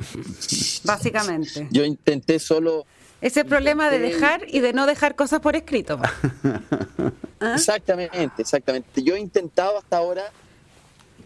básicamente. 0.84 1.68
Yo 1.72 1.86
intenté 1.86 2.40
solo... 2.40 2.86
Ese 3.22 3.46
problema 3.46 3.90
de 3.90 4.00
dejar 4.00 4.46
y 4.48 4.60
de 4.60 4.74
no 4.74 4.88
dejar 4.88 5.16
cosas 5.16 5.40
por 5.42 5.56
escrito. 5.56 6.00
¿Ah? 7.42 7.54
Exactamente, 7.56 8.42
exactamente. 8.42 9.04
Yo 9.04 9.16
he 9.16 9.20
intentado 9.20 9.78
hasta 9.78 9.98
ahora 9.98 10.24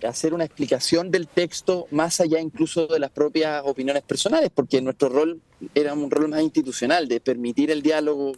hacer 0.08 0.34
una 0.34 0.44
explicación 0.44 1.12
del 1.12 1.28
texto 1.28 1.88
más 1.92 2.20
allá 2.20 2.40
incluso 2.40 2.88
de 2.88 3.00
las 3.00 3.12
propias 3.12 3.62
opiniones 3.66 4.04
personales, 4.04 4.50
porque 4.54 4.82
nuestro 4.82 5.10
rol 5.10 5.42
era 5.74 5.94
un 5.94 6.12
rol 6.12 6.28
más 6.30 6.42
institucional, 6.42 7.08
de 7.08 7.20
permitir 7.20 7.72
el 7.72 7.82
diálogo, 7.82 8.34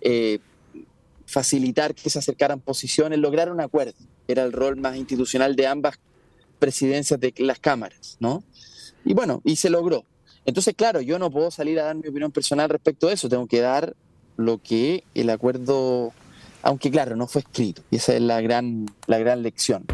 eh, 0.00 0.40
facilitar 1.26 1.94
que 1.94 2.10
se 2.10 2.18
acercaran 2.18 2.60
posiciones, 2.60 3.18
lograr 3.18 3.50
un 3.50 3.60
acuerdo. 3.60 3.94
Era 4.26 4.42
el 4.44 4.52
rol 4.52 4.76
más 4.76 4.96
institucional 4.96 5.56
de 5.56 5.66
ambas 5.66 5.98
presidencias 6.62 7.18
de 7.18 7.34
las 7.38 7.58
cámaras, 7.58 8.16
¿no? 8.20 8.44
Y 9.04 9.14
bueno, 9.14 9.42
y 9.44 9.56
se 9.56 9.68
logró. 9.68 10.04
Entonces, 10.44 10.74
claro, 10.76 11.00
yo 11.00 11.18
no 11.18 11.28
puedo 11.28 11.50
salir 11.50 11.80
a 11.80 11.86
dar 11.86 11.96
mi 11.96 12.06
opinión 12.06 12.30
personal 12.30 12.70
respecto 12.70 13.08
a 13.08 13.12
eso, 13.12 13.28
tengo 13.28 13.48
que 13.48 13.60
dar 13.60 13.96
lo 14.36 14.58
que 14.58 15.02
el 15.16 15.28
acuerdo, 15.30 16.12
aunque 16.62 16.90
claro, 16.90 17.16
no 17.16 17.26
fue 17.26 17.42
escrito, 17.42 17.82
y 17.90 17.96
esa 17.96 18.14
es 18.14 18.20
la 18.20 18.40
gran, 18.40 18.86
la 19.06 19.18
gran 19.18 19.42
lección. 19.42 19.84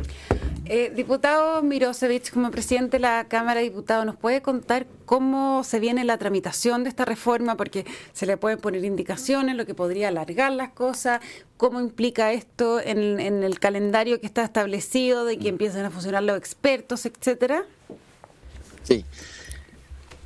Eh, 0.70 0.92
diputado 0.94 1.62
Mirosevich, 1.62 2.30
como 2.30 2.50
presidente 2.50 2.98
de 2.98 3.00
la 3.00 3.24
Cámara 3.26 3.60
de 3.60 3.64
Diputados, 3.70 4.04
¿nos 4.04 4.16
puede 4.16 4.42
contar 4.42 4.86
cómo 5.06 5.64
se 5.64 5.80
viene 5.80 6.04
la 6.04 6.18
tramitación 6.18 6.84
de 6.84 6.90
esta 6.90 7.06
reforma? 7.06 7.56
Porque 7.56 7.86
se 8.12 8.26
le 8.26 8.36
pueden 8.36 8.58
poner 8.58 8.84
indicaciones, 8.84 9.56
lo 9.56 9.64
que 9.64 9.74
podría 9.74 10.08
alargar 10.08 10.52
las 10.52 10.68
cosas, 10.72 11.22
cómo 11.56 11.80
implica 11.80 12.34
esto 12.34 12.80
en, 12.80 13.18
el 13.18 13.58
calendario 13.58 14.20
que 14.20 14.26
está 14.26 14.44
establecido, 14.44 15.24
de 15.24 15.38
que 15.38 15.48
empiecen 15.48 15.86
a 15.86 15.90
funcionar 15.90 16.22
los 16.22 16.36
expertos, 16.36 17.06
etcétera. 17.06 17.64
Sí. 18.82 19.06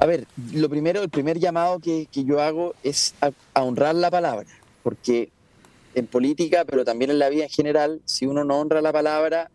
A 0.00 0.06
ver, 0.06 0.26
lo 0.52 0.68
primero, 0.68 1.04
el 1.04 1.08
primer 1.08 1.38
llamado 1.38 1.78
que, 1.78 2.08
yo 2.12 2.40
hago 2.40 2.74
es 2.82 3.14
a 3.20 3.62
honrar 3.62 3.94
la 3.94 4.10
palabra, 4.10 4.48
porque 4.82 5.30
en 5.94 6.06
política, 6.06 6.64
pero 6.64 6.84
también 6.84 7.10
en 7.10 7.18
la 7.18 7.28
vida 7.28 7.44
en 7.44 7.50
general, 7.50 8.00
si 8.04 8.26
uno 8.26 8.44
no 8.44 8.58
honra 8.58 8.80
la 8.80 8.92
palabra, 8.92 9.50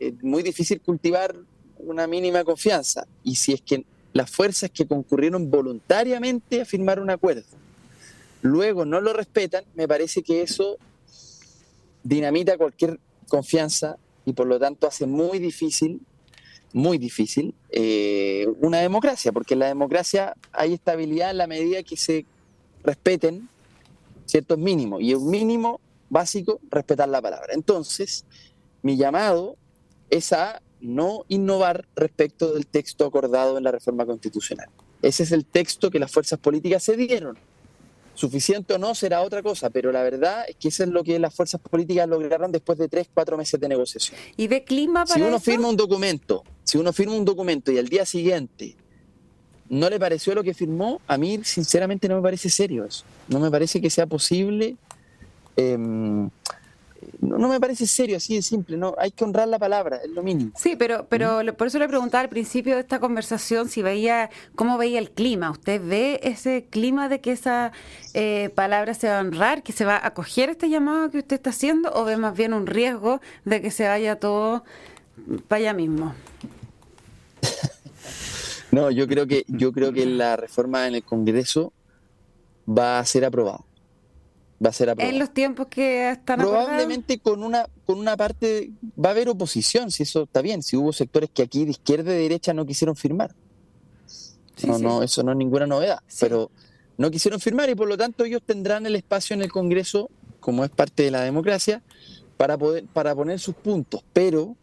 es 0.00 0.14
muy 0.22 0.42
difícil 0.42 0.80
cultivar 0.80 1.36
una 1.78 2.06
mínima 2.06 2.44
confianza. 2.44 3.06
Y 3.22 3.36
si 3.36 3.52
es 3.52 3.60
que 3.60 3.84
las 4.12 4.30
fuerzas 4.30 4.70
que 4.70 4.86
concurrieron 4.86 5.50
voluntariamente 5.50 6.60
a 6.60 6.64
firmar 6.64 7.00
un 7.00 7.10
acuerdo, 7.10 7.44
luego 8.40 8.84
no 8.84 9.00
lo 9.00 9.12
respetan, 9.12 9.64
me 9.74 9.86
parece 9.86 10.22
que 10.22 10.42
eso 10.42 10.78
dinamita 12.02 12.56
cualquier 12.56 12.98
confianza 13.28 13.96
y 14.24 14.32
por 14.32 14.46
lo 14.46 14.58
tanto 14.58 14.86
hace 14.86 15.06
muy 15.06 15.38
difícil 15.38 16.00
muy 16.72 16.98
difícil, 16.98 17.54
eh, 17.70 18.46
una 18.60 18.78
democracia, 18.78 19.32
porque 19.32 19.54
en 19.54 19.60
la 19.60 19.66
democracia 19.66 20.34
hay 20.52 20.74
estabilidad 20.74 21.30
en 21.30 21.38
la 21.38 21.46
medida 21.46 21.82
que 21.82 21.96
se 21.96 22.24
respeten 22.82 23.48
ciertos 24.26 24.58
mínimos, 24.58 25.02
y 25.02 25.14
un 25.14 25.30
mínimo 25.30 25.80
básico, 26.10 26.60
respetar 26.70 27.08
la 27.08 27.22
palabra. 27.22 27.54
Entonces, 27.54 28.24
mi 28.82 28.96
llamado 28.96 29.56
es 30.10 30.32
a 30.32 30.60
no 30.80 31.24
innovar 31.28 31.86
respecto 31.96 32.52
del 32.52 32.66
texto 32.66 33.06
acordado 33.06 33.56
en 33.56 33.64
la 33.64 33.70
reforma 33.70 34.04
constitucional. 34.04 34.68
Ese 35.00 35.22
es 35.22 35.32
el 35.32 35.44
texto 35.44 35.90
que 35.90 35.98
las 35.98 36.10
fuerzas 36.10 36.38
políticas 36.38 36.82
se 36.82 36.96
dieron. 36.96 37.38
Suficiente 38.14 38.74
o 38.74 38.78
no 38.78 38.94
será 38.94 39.22
otra 39.22 39.42
cosa, 39.42 39.70
pero 39.70 39.90
la 39.90 40.02
verdad 40.02 40.44
es 40.46 40.56
que 40.56 40.68
eso 40.68 40.82
es 40.82 40.90
lo 40.90 41.02
que 41.02 41.18
las 41.18 41.34
fuerzas 41.34 41.60
políticas 41.60 42.06
lograron 42.06 42.52
después 42.52 42.78
de 42.78 42.88
tres, 42.88 43.08
cuatro 43.12 43.38
meses 43.38 43.58
de 43.58 43.68
negociación. 43.68 44.18
¿Y 44.36 44.48
de 44.48 44.64
clima 44.64 45.06
para 45.06 45.14
Si 45.14 45.22
uno 45.22 45.40
firma 45.40 45.68
un 45.68 45.76
documento, 45.76 46.44
si 46.62 46.76
uno 46.76 46.92
firma 46.92 47.14
un 47.14 47.24
documento 47.24 47.72
y 47.72 47.78
al 47.78 47.88
día 47.88 48.04
siguiente 48.04 48.76
no 49.72 49.88
le 49.88 49.98
pareció 49.98 50.34
lo 50.34 50.42
que 50.42 50.54
firmó, 50.54 51.00
a 51.06 51.16
mí 51.16 51.40
sinceramente 51.44 52.08
no 52.08 52.16
me 52.16 52.22
parece 52.22 52.50
serio 52.50 52.84
eso. 52.84 53.04
No 53.28 53.40
me 53.40 53.50
parece 53.50 53.80
que 53.80 53.90
sea 53.90 54.06
posible 54.06 54.76
em, 55.56 56.30
no, 57.20 57.48
me 57.48 57.58
parece 57.60 57.86
serio, 57.86 58.16
así 58.16 58.34
de 58.34 58.42
simple, 58.42 58.76
no, 58.76 58.94
hay 58.98 59.10
que 59.10 59.24
honrar 59.24 59.48
la 59.48 59.58
palabra, 59.58 59.98
es 60.04 60.10
lo 60.10 60.22
mínimo. 60.22 60.52
Sí, 60.56 60.76
pero, 60.76 61.06
pero 61.08 61.40
por 61.56 61.66
eso 61.66 61.78
le 61.78 61.88
preguntaba 61.88 62.22
al 62.22 62.28
principio 62.28 62.74
de 62.74 62.80
esta 62.80 63.00
conversación 63.00 63.68
si 63.68 63.82
veía, 63.82 64.30
cómo 64.54 64.78
veía 64.78 64.98
el 64.98 65.10
clima. 65.10 65.50
¿Usted 65.50 65.80
ve 65.84 66.20
ese 66.22 66.66
clima 66.70 67.08
de 67.08 67.20
que 67.20 67.32
esa 67.32 67.72
eh, 68.14 68.50
palabra 68.54 68.94
se 68.94 69.08
va 69.08 69.18
a 69.18 69.20
honrar, 69.20 69.62
que 69.62 69.72
se 69.72 69.84
va 69.84 69.96
a 69.96 70.08
acoger 70.08 70.50
este 70.50 70.68
llamado 70.68 71.10
que 71.10 71.18
usted 71.18 71.36
está 71.36 71.50
haciendo, 71.50 71.90
o 71.94 72.04
ve 72.04 72.16
más 72.16 72.36
bien 72.36 72.52
un 72.52 72.66
riesgo 72.66 73.20
de 73.44 73.60
que 73.60 73.70
se 73.70 73.88
vaya 73.88 74.16
todo 74.16 74.64
para 75.48 75.60
allá 75.60 75.72
mismo? 75.72 76.14
no, 78.72 78.90
yo 78.90 79.06
creo 79.06 79.26
que, 79.26 79.44
yo 79.48 79.72
creo 79.72 79.92
que 79.92 80.04
la 80.06 80.36
reforma 80.36 80.88
en 80.88 80.96
el 80.96 81.04
Congreso 81.04 81.72
va 82.68 82.98
a 82.98 83.04
ser 83.04 83.24
aprobada 83.24 83.64
va 84.64 84.70
a 84.70 84.72
ser 84.72 84.90
aprobado. 84.90 85.12
En 85.12 85.18
los 85.18 85.32
tiempos 85.32 85.66
que 85.68 86.10
están 86.12 86.38
Probablemente 86.38 87.18
con 87.18 87.42
una, 87.42 87.66
con 87.84 87.98
una 87.98 88.16
parte, 88.16 88.70
va 89.02 89.10
a 89.10 89.12
haber 89.12 89.28
oposición, 89.28 89.90
si 89.90 90.04
eso 90.04 90.22
está 90.22 90.40
bien, 90.42 90.62
si 90.62 90.76
hubo 90.76 90.92
sectores 90.92 91.30
que 91.30 91.42
aquí 91.42 91.64
de 91.64 91.72
izquierda 91.72 92.12
y 92.12 92.14
de 92.14 92.22
derecha 92.22 92.54
no 92.54 92.64
quisieron 92.64 92.96
firmar. 92.96 93.34
no, 94.66 94.78
no, 94.78 95.02
eso 95.02 95.22
no 95.22 95.32
es 95.32 95.38
ninguna 95.38 95.66
novedad, 95.66 96.00
pero 96.20 96.50
no 96.96 97.10
quisieron 97.10 97.40
firmar 97.40 97.70
y 97.70 97.74
por 97.74 97.88
lo 97.88 97.96
tanto 97.96 98.24
ellos 98.24 98.42
tendrán 98.44 98.86
el 98.86 98.96
espacio 98.96 99.34
en 99.34 99.42
el 99.42 99.50
Congreso, 99.50 100.10
como 100.40 100.64
es 100.64 100.70
parte 100.70 101.02
de 101.02 101.10
la 101.10 101.22
democracia, 101.22 101.82
para, 102.36 102.56
poder, 102.56 102.84
para 102.92 103.14
poner 103.14 103.38
sus 103.40 103.54
puntos, 103.54 104.04
pero 104.12 104.56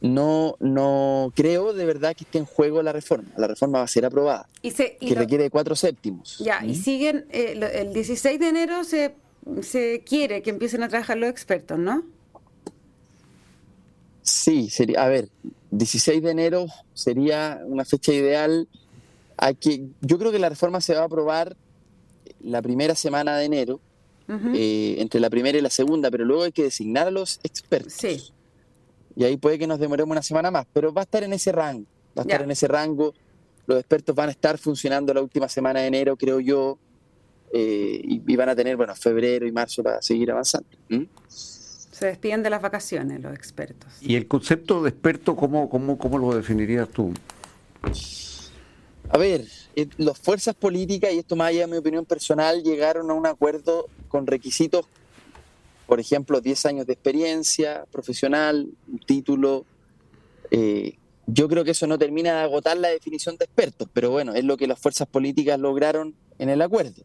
no, 0.00 0.56
no 0.60 1.32
creo 1.34 1.72
de 1.72 1.86
verdad 1.86 2.14
que 2.14 2.24
esté 2.24 2.38
en 2.38 2.44
juego 2.44 2.82
la 2.82 2.92
reforma. 2.92 3.28
La 3.36 3.46
reforma 3.46 3.78
va 3.78 3.84
a 3.84 3.88
ser 3.88 4.04
aprobada, 4.04 4.48
y 4.62 4.70
que 4.72 5.14
requiere 5.14 5.50
cuatro 5.50 5.74
séptimos. 5.74 6.38
Ya, 6.38 6.64
y 6.64 6.72
¿Mm? 6.72 6.74
siguen, 6.74 7.26
eh, 7.30 7.58
el 7.74 7.92
16 7.92 8.38
de 8.38 8.48
enero 8.48 8.84
se, 8.84 9.14
se 9.62 10.02
quiere 10.04 10.42
que 10.42 10.50
empiecen 10.50 10.82
a 10.82 10.88
trabajar 10.88 11.16
los 11.16 11.30
expertos, 11.30 11.78
¿no? 11.78 12.04
Sí, 14.22 14.70
sería, 14.70 15.04
a 15.04 15.08
ver, 15.08 15.28
16 15.70 16.22
de 16.22 16.30
enero 16.30 16.66
sería 16.94 17.60
una 17.64 17.84
fecha 17.84 18.12
ideal. 18.12 18.68
Hay 19.36 19.54
que, 19.54 19.84
yo 20.00 20.18
creo 20.18 20.32
que 20.32 20.38
la 20.38 20.48
reforma 20.48 20.80
se 20.80 20.94
va 20.94 21.02
a 21.02 21.04
aprobar 21.04 21.56
la 22.40 22.60
primera 22.60 22.94
semana 22.94 23.36
de 23.38 23.44
enero, 23.44 23.80
eh, 24.28 24.96
entre 24.98 25.20
la 25.20 25.30
primera 25.30 25.56
y 25.56 25.60
la 25.60 25.70
segunda, 25.70 26.10
pero 26.10 26.24
luego 26.24 26.42
hay 26.42 26.52
que 26.52 26.64
designar 26.64 27.06
a 27.06 27.10
los 27.12 27.38
expertos. 27.44 27.92
Sí 27.92 28.32
y 29.16 29.24
ahí 29.24 29.38
puede 29.38 29.58
que 29.58 29.66
nos 29.66 29.80
demoremos 29.80 30.12
una 30.12 30.22
semana 30.22 30.50
más, 30.50 30.66
pero 30.72 30.92
va 30.92 31.00
a 31.00 31.04
estar 31.04 31.24
en 31.24 31.32
ese 31.32 31.50
rango, 31.50 31.86
va 32.16 32.22
a 32.22 32.26
estar 32.26 32.42
en 32.42 32.50
ese 32.50 32.68
rango. 32.68 33.14
Los 33.66 33.78
expertos 33.78 34.14
van 34.14 34.28
a 34.28 34.32
estar 34.32 34.58
funcionando 34.58 35.12
la 35.12 35.22
última 35.22 35.48
semana 35.48 35.80
de 35.80 35.86
enero, 35.86 36.16
creo 36.16 36.38
yo, 36.38 36.78
eh, 37.52 38.00
y, 38.04 38.36
van 38.36 38.50
a 38.50 38.54
tener, 38.54 38.76
bueno, 38.76 38.94
febrero 38.94 39.46
y 39.46 39.52
marzo 39.52 39.82
para 39.82 40.02
seguir 40.02 40.30
avanzando. 40.30 40.68
Se 41.28 42.06
despiden 42.06 42.42
de 42.42 42.50
las 42.50 42.60
vacaciones 42.60 43.20
los 43.22 43.34
expertos. 43.34 43.90
¿Y 44.02 44.16
el 44.16 44.28
concepto 44.28 44.82
de 44.82 44.90
experto, 44.90 45.34
cómo, 45.34 45.68
cómo, 45.70 45.96
cómo 45.96 46.18
lo 46.18 46.36
definirías 46.36 46.88
tú? 46.90 47.12
A 49.08 49.18
ver, 49.18 49.46
eh, 49.74 49.88
las 49.96 50.18
fuerzas 50.18 50.54
políticas, 50.54 51.12
y 51.12 51.18
esto 51.18 51.36
más 51.36 51.48
allá 51.48 51.62
de 51.62 51.68
mi 51.68 51.78
opinión 51.78 52.04
personal, 52.04 52.62
llegaron 52.62 53.10
a 53.10 53.14
un 53.14 53.26
acuerdo 53.26 53.88
con 54.08 54.26
requisitos 54.26 54.86
por 55.86 56.00
ejemplo, 56.00 56.40
10 56.40 56.66
años 56.66 56.86
de 56.86 56.92
experiencia 56.94 57.84
profesional, 57.90 58.68
un 58.90 58.98
título. 58.98 59.64
Eh, 60.50 60.96
yo 61.26 61.48
creo 61.48 61.64
que 61.64 61.72
eso 61.72 61.86
no 61.86 61.98
termina 61.98 62.34
de 62.34 62.40
agotar 62.40 62.76
la 62.76 62.88
definición 62.88 63.36
de 63.36 63.44
expertos, 63.44 63.88
pero 63.92 64.10
bueno, 64.10 64.34
es 64.34 64.44
lo 64.44 64.56
que 64.56 64.66
las 64.66 64.78
fuerzas 64.78 65.08
políticas 65.08 65.58
lograron 65.58 66.14
en 66.38 66.48
el 66.48 66.62
acuerdo. 66.62 67.02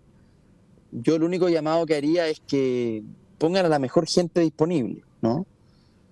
Yo 0.92 1.16
el 1.16 1.24
único 1.24 1.50
llamado 1.50 1.86
que 1.86 1.96
haría 1.96 2.28
es 2.28 2.42
que 2.42 3.04
pongan 3.38 3.66
a 3.66 3.70
la 3.70 3.80
mejor 3.80 4.08
gente 4.08 4.42
disponible, 4.42 5.04
¿no? 5.22 5.46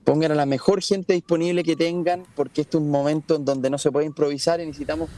Pongan 0.03 0.31
a 0.31 0.35
la 0.35 0.45
mejor 0.45 0.81
gente 0.81 1.13
disponible 1.13 1.63
que 1.63 1.75
tengan, 1.75 2.23
porque 2.35 2.61
este 2.61 2.77
es 2.77 2.83
un 2.83 2.89
momento 2.89 3.35
en 3.35 3.45
donde 3.45 3.69
no 3.69 3.77
se 3.77 3.91
puede 3.91 4.07
improvisar 4.07 4.59
y 4.59 4.65
necesitamos 4.65 5.09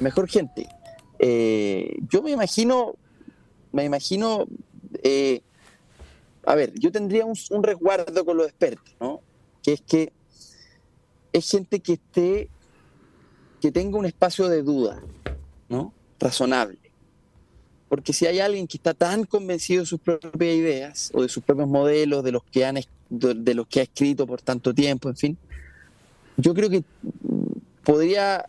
mejor 0.00 0.28
gente. 0.28 0.68
Eh, 1.18 1.96
yo 2.10 2.22
me 2.22 2.32
imagino, 2.32 2.96
me 3.72 3.84
imagino 3.84 4.46
eh, 5.02 5.40
a 6.46 6.54
ver, 6.54 6.72
yo 6.78 6.92
tendría 6.92 7.24
un, 7.26 7.62
resguardo 7.62 8.24
con 8.24 8.36
los 8.36 8.46
expertos, 8.46 8.94
¿no? 9.00 9.20
Que 9.62 9.72
es 9.72 9.80
que 9.80 10.12
es 11.32 11.50
gente 11.50 11.80
que 11.80 11.94
esté, 11.94 12.48
que 13.60 13.72
tenga 13.72 13.98
un 13.98 14.06
espacio 14.06 14.48
de 14.48 14.62
duda, 14.62 15.02
¿no? 15.68 15.92
Razonable. 16.20 16.78
Porque 17.88 18.12
si 18.12 18.26
hay 18.26 18.38
alguien 18.38 18.68
que 18.68 18.76
está 18.76 18.94
tan 18.94 19.24
convencido 19.24 19.82
de 19.82 19.86
sus 19.86 20.00
propias 20.00 20.54
ideas 20.54 21.10
o 21.12 21.22
de 21.22 21.28
sus 21.28 21.42
propios 21.42 21.68
modelos, 21.68 22.22
de 22.22 22.32
los 22.32 22.44
que 22.44 22.64
han 22.64 22.78
de 23.08 23.54
los 23.54 23.66
que 23.66 23.80
ha 23.80 23.82
escrito 23.82 24.26
por 24.26 24.40
tanto 24.40 24.72
tiempo, 24.72 25.08
en 25.08 25.16
fin, 25.16 25.38
yo 26.36 26.54
creo 26.54 26.70
que 26.70 26.84
podría 27.82 28.44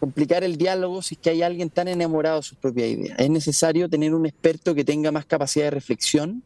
complicar 0.00 0.44
el 0.44 0.56
diálogo 0.56 1.02
si 1.02 1.14
es 1.14 1.20
que 1.20 1.30
hay 1.30 1.42
alguien 1.42 1.68
tan 1.68 1.88
enamorado 1.88 2.36
de 2.36 2.42
sus 2.42 2.56
propias 2.56 2.88
ideas. 2.88 3.18
Es 3.18 3.28
necesario 3.28 3.88
tener 3.88 4.14
un 4.14 4.24
experto 4.24 4.74
que 4.74 4.84
tenga 4.84 5.12
más 5.12 5.26
capacidad 5.26 5.66
de 5.66 5.70
reflexión 5.72 6.42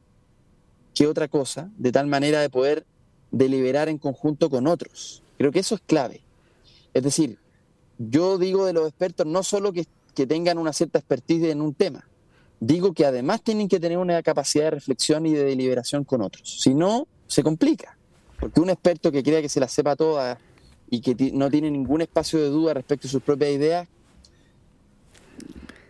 que 0.96 1.06
otra 1.06 1.28
cosa, 1.28 1.70
de 1.76 1.92
tal 1.92 2.06
manera 2.06 2.40
de 2.40 2.48
poder 2.48 2.86
deliberar 3.30 3.90
en 3.90 3.98
conjunto 3.98 4.48
con 4.48 4.66
otros. 4.66 5.22
Creo 5.36 5.52
que 5.52 5.58
eso 5.58 5.74
es 5.74 5.82
clave. 5.86 6.22
Es 6.94 7.02
decir, 7.02 7.38
yo 7.98 8.38
digo 8.38 8.64
de 8.64 8.72
los 8.72 8.88
expertos 8.88 9.26
no 9.26 9.42
solo 9.42 9.72
que, 9.72 9.86
tengan 10.26 10.56
una 10.56 10.72
cierta 10.72 10.98
expertise 10.98 11.50
en 11.50 11.60
un 11.60 11.74
tema, 11.74 12.08
digo 12.58 12.94
que 12.94 13.04
además 13.04 13.42
tienen 13.42 13.68
que 13.68 13.78
tener 13.78 13.98
una 13.98 14.22
capacidad 14.22 14.64
de 14.64 14.70
reflexión 14.70 15.26
y 15.26 15.34
de 15.34 15.44
deliberación 15.44 16.04
con 16.04 16.22
otros. 16.22 16.62
Si 16.62 16.72
no, 16.72 17.06
se 17.26 17.42
complica. 17.42 17.98
Porque 18.40 18.60
un 18.60 18.70
experto 18.70 19.12
que 19.12 19.22
crea 19.22 19.42
que 19.42 19.50
se 19.50 19.60
la 19.60 19.68
sepa 19.68 19.94
toda 19.94 20.38
y 20.88 21.02
que 21.02 21.30
no 21.34 21.50
tiene 21.50 21.70
ningún 21.70 22.00
espacio 22.00 22.38
de 22.40 22.48
duda 22.48 22.72
respecto 22.72 23.06
a 23.06 23.10
sus 23.10 23.22
propias 23.22 23.50
ideas, 23.50 23.88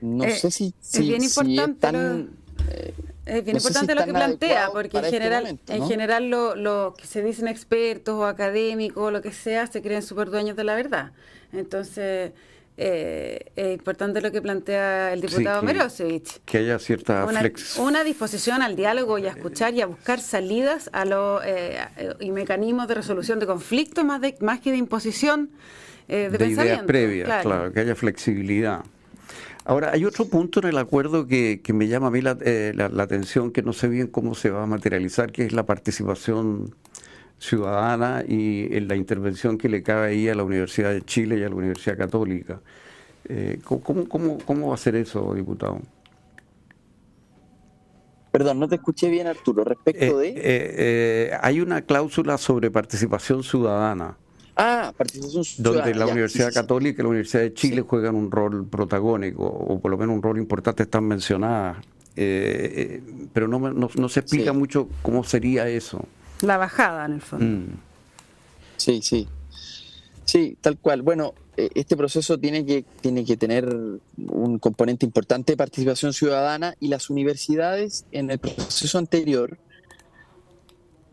no 0.01 0.25
eh, 0.25 0.37
sé 0.37 0.51
si, 0.51 0.75
es 0.83 0.99
bien 0.99 1.23
importante 1.23 2.27
es 2.69 2.95
bien 3.27 3.57
importante 3.57 3.95
lo 3.95 4.05
que 4.05 4.13
plantea, 4.13 4.71
porque 4.73 4.99
en 4.99 5.05
este 5.05 5.19
general, 5.19 5.59
en 5.69 5.89
general 5.89 6.31
lo, 6.31 6.95
que 6.97 7.07
se 7.07 7.23
dicen 7.23 7.49
expertos 7.49 8.15
o 8.15 8.25
académicos 8.25 9.03
o 9.05 9.11
lo 9.11 9.21
que 9.23 9.33
sea, 9.33 9.67
se 9.67 9.83
creen 9.83 10.03
súper 10.03 10.31
dueños 10.31 10.57
de 10.57 10.65
la 10.65 10.75
verdad. 10.75 11.13
Entonces, 11.53 12.33
eh, 12.79 13.53
es 13.57 13.75
importante 13.75 14.21
lo 14.21 14.31
que 14.31 14.43
plantea 14.43 15.15
el 15.15 15.23
diputado 15.23 15.63
sí, 15.89 16.23
que, 16.45 16.59
haya 16.59 16.79
cierta 16.79 17.25
una, 17.25 17.43
una, 17.79 18.05
disposición 18.05 18.61
al 18.61 18.77
diálogo 18.77 19.17
y 19.17 19.27
a 19.27 19.31
escuchar 19.31 19.73
y 19.73 19.81
a 19.81 19.87
buscar 19.87 20.21
salidas 20.21 20.91
a 20.93 21.07
los 21.07 21.41
eh, 21.47 21.79
y 22.21 22.33
mecanismos 22.33 22.87
de 22.87 22.95
resolución 22.95 23.39
de 23.39 23.47
conflictos 23.47 24.05
más, 24.05 24.21
de, 24.21 24.37
más 24.41 24.61
que 24.61 24.73
de 24.73 24.77
imposición 24.77 25.49
eh, 26.09 26.29
de, 26.31 26.47
ideas 26.47 26.83
previas, 26.83 27.43
claro, 27.43 27.73
que 27.73 27.81
haya 27.81 27.95
flexibilidad. 27.95 28.85
Ahora, 29.69 29.91
hay 29.93 30.05
otro 30.05 30.27
punto 30.27 30.61
en 30.61 30.67
el 30.67 30.79
acuerdo 30.79 31.27
que, 31.27 31.61
me 31.75 31.89
llama 31.89 32.07
a 32.07 32.11
mí 32.13 32.21
eh, 32.43 32.73
la, 32.73 33.03
atención, 33.03 33.51
que 33.51 33.63
no 33.63 33.73
sé 33.73 33.89
bien 33.89 34.07
cómo 34.07 34.37
se 34.37 34.51
va 34.51 34.63
a 34.63 34.67
materializar, 34.67 35.33
que 35.33 35.45
es 35.45 35.53
la 35.53 35.67
participación 35.67 36.77
ciudadana 37.41 38.23
y 38.27 38.69
en 38.71 38.87
la 38.87 38.95
intervención 38.95 39.59
que 39.59 39.69
le 39.69 39.83
cabe 39.83 40.07
ahí 40.07 40.29
a 40.29 40.37
la 40.37 40.45
Universidad 40.45 40.93
de 40.93 41.03
Chile 41.03 41.39
y 41.39 41.43
a 41.43 41.49
la 41.49 41.57
Universidad 41.57 41.99
Católica. 41.99 42.61
Eh, 43.29 43.59
¿cómo, 43.65 44.09
cómo, 44.09 44.69
va 44.69 44.75
a 44.75 44.79
ser 44.79 44.95
eso, 44.95 45.35
diputado? 45.35 45.81
Perdón, 48.31 48.61
no 48.61 48.69
te 48.69 48.77
escuché 48.77 49.11
bien, 49.11 49.27
Arturo. 49.27 49.65
Respecto 49.65 50.23
eh, 50.23 50.33
de. 50.33 51.39
hay 51.43 51.61
una 51.61 51.83
cláusula 51.83 52.39
sobre 52.39 52.71
participación 52.71 53.43
ciudadana. 53.43 54.17
Ah, 54.57 54.93
participación 54.97 55.45
Donde 55.59 55.95
la 55.95 56.07
Universidad 56.07 56.53
Católica 56.53 57.03
y 57.03 57.05
la 57.05 57.11
Universidad 57.11 57.43
de 57.43 57.53
Chile 57.53 57.83
juegan 57.83 58.15
un 58.15 58.31
rol 58.31 58.67
protagónico, 58.67 59.45
o 59.45 59.79
por 59.79 59.91
lo 59.91 59.99
menos 59.99 60.17
un 60.17 60.23
rol 60.23 60.39
importante, 60.39 60.85
están 60.85 61.05
mencionadas. 61.05 61.79
Eh, 62.17 63.01
eh, 63.05 63.29
pero 63.35 63.47
no, 63.47 63.59
no, 63.59 64.09
se 64.09 64.21
explica 64.21 64.55
mucho 64.55 64.89
cómo 65.03 65.23
sería 65.25 65.69
eso. 65.69 66.03
La 66.41 66.57
bajada, 66.57 67.05
en 67.05 67.13
el 67.13 67.21
fondo. 67.21 67.45
Mm. 67.45 67.67
Sí, 68.79 69.01
sí. 69.03 69.29
Sí, 70.25 70.57
tal 70.63 70.79
cual. 70.79 71.03
Bueno, 71.03 71.35
eh, 71.59 71.69
este 71.75 71.95
proceso 71.95 72.39
tiene 72.39 72.65
que, 72.65 72.85
tiene 73.03 73.27
que 73.27 73.37
tener 73.37 73.69
un 74.17 74.59
componente 74.59 75.05
importante 75.05 75.53
de 75.53 75.57
participación 75.59 76.15
ciudadana 76.15 76.75
y 76.81 76.89
las 76.89 77.11
universidades 77.11 78.07
en 78.11 78.31
el 78.31 78.39
proceso 78.39 78.97
anterior 78.97 79.59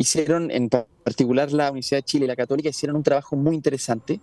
hicieron, 0.03 0.51
en 0.51 0.69
particular 0.69 1.51
la 1.51 1.71
Universidad 1.71 1.99
de 1.99 2.03
Chile 2.03 2.25
y 2.25 2.27
la 2.27 2.35
Católica, 2.35 2.69
hicieron 2.69 2.95
un 2.97 3.03
trabajo 3.03 3.35
muy 3.35 3.55
interesante 3.55 4.19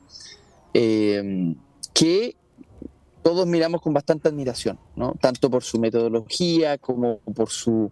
eh, 0.72 1.54
que 1.92 2.36
todos 3.22 3.46
miramos 3.46 3.82
con 3.82 3.92
bastante 3.92 4.28
admiración, 4.28 4.78
¿no? 4.96 5.14
tanto 5.20 5.50
por 5.50 5.62
su 5.62 5.78
metodología 5.78 6.78
como 6.78 7.18
por 7.18 7.50
su 7.50 7.90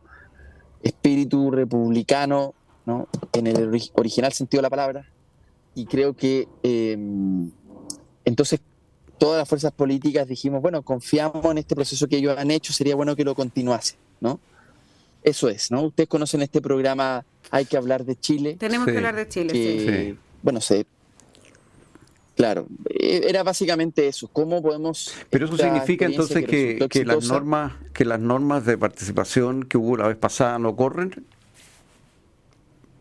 espíritu 0.82 1.50
republicano, 1.50 2.54
¿no? 2.86 3.08
en 3.32 3.46
el 3.46 3.68
original 3.94 4.32
sentido 4.32 4.60
de 4.60 4.62
la 4.62 4.70
palabra. 4.70 5.06
Y 5.74 5.86
creo 5.86 6.14
que 6.14 6.48
eh, 6.62 6.96
entonces 8.24 8.60
todas 9.18 9.38
las 9.38 9.48
fuerzas 9.48 9.72
políticas 9.72 10.28
dijimos, 10.28 10.62
bueno, 10.62 10.82
confiamos 10.82 11.44
en 11.44 11.58
este 11.58 11.74
proceso 11.74 12.06
que 12.08 12.18
ellos 12.18 12.36
han 12.38 12.50
hecho, 12.50 12.72
sería 12.72 12.94
bueno 12.94 13.16
que 13.16 13.24
lo 13.24 13.34
continuase, 13.34 13.96
¿no? 14.20 14.40
Eso 15.22 15.48
es, 15.48 15.70
¿no? 15.70 15.82
Ustedes 15.82 16.08
conocen 16.08 16.42
este 16.42 16.60
programa 16.60 17.24
Hay 17.50 17.64
que 17.64 17.76
hablar 17.76 18.04
de 18.04 18.16
Chile. 18.16 18.56
Tenemos 18.58 18.86
que 18.86 18.96
hablar 18.96 19.16
de 19.16 19.28
Chile, 19.28 19.52
sí. 19.52 20.18
Bueno, 20.42 20.60
se 20.60 20.86
Claro, 22.38 22.68
e, 22.88 23.22
era 23.28 23.42
básicamente 23.42 24.06
eso. 24.06 24.28
¿Cómo 24.28 24.62
podemos? 24.62 25.12
Pero 25.28 25.46
eso 25.46 25.56
significa 25.56 26.06
entonces 26.06 26.46
que, 26.46 27.04
las 27.04 27.26
normas, 27.26 27.72
que 27.92 28.04
las 28.04 28.20
normas 28.20 28.64
de 28.64 28.78
participación 28.78 29.64
que 29.64 29.76
hubo 29.76 29.96
la 29.96 30.06
vez 30.06 30.16
pasada 30.16 30.56
no 30.60 30.76
corren, 30.76 31.26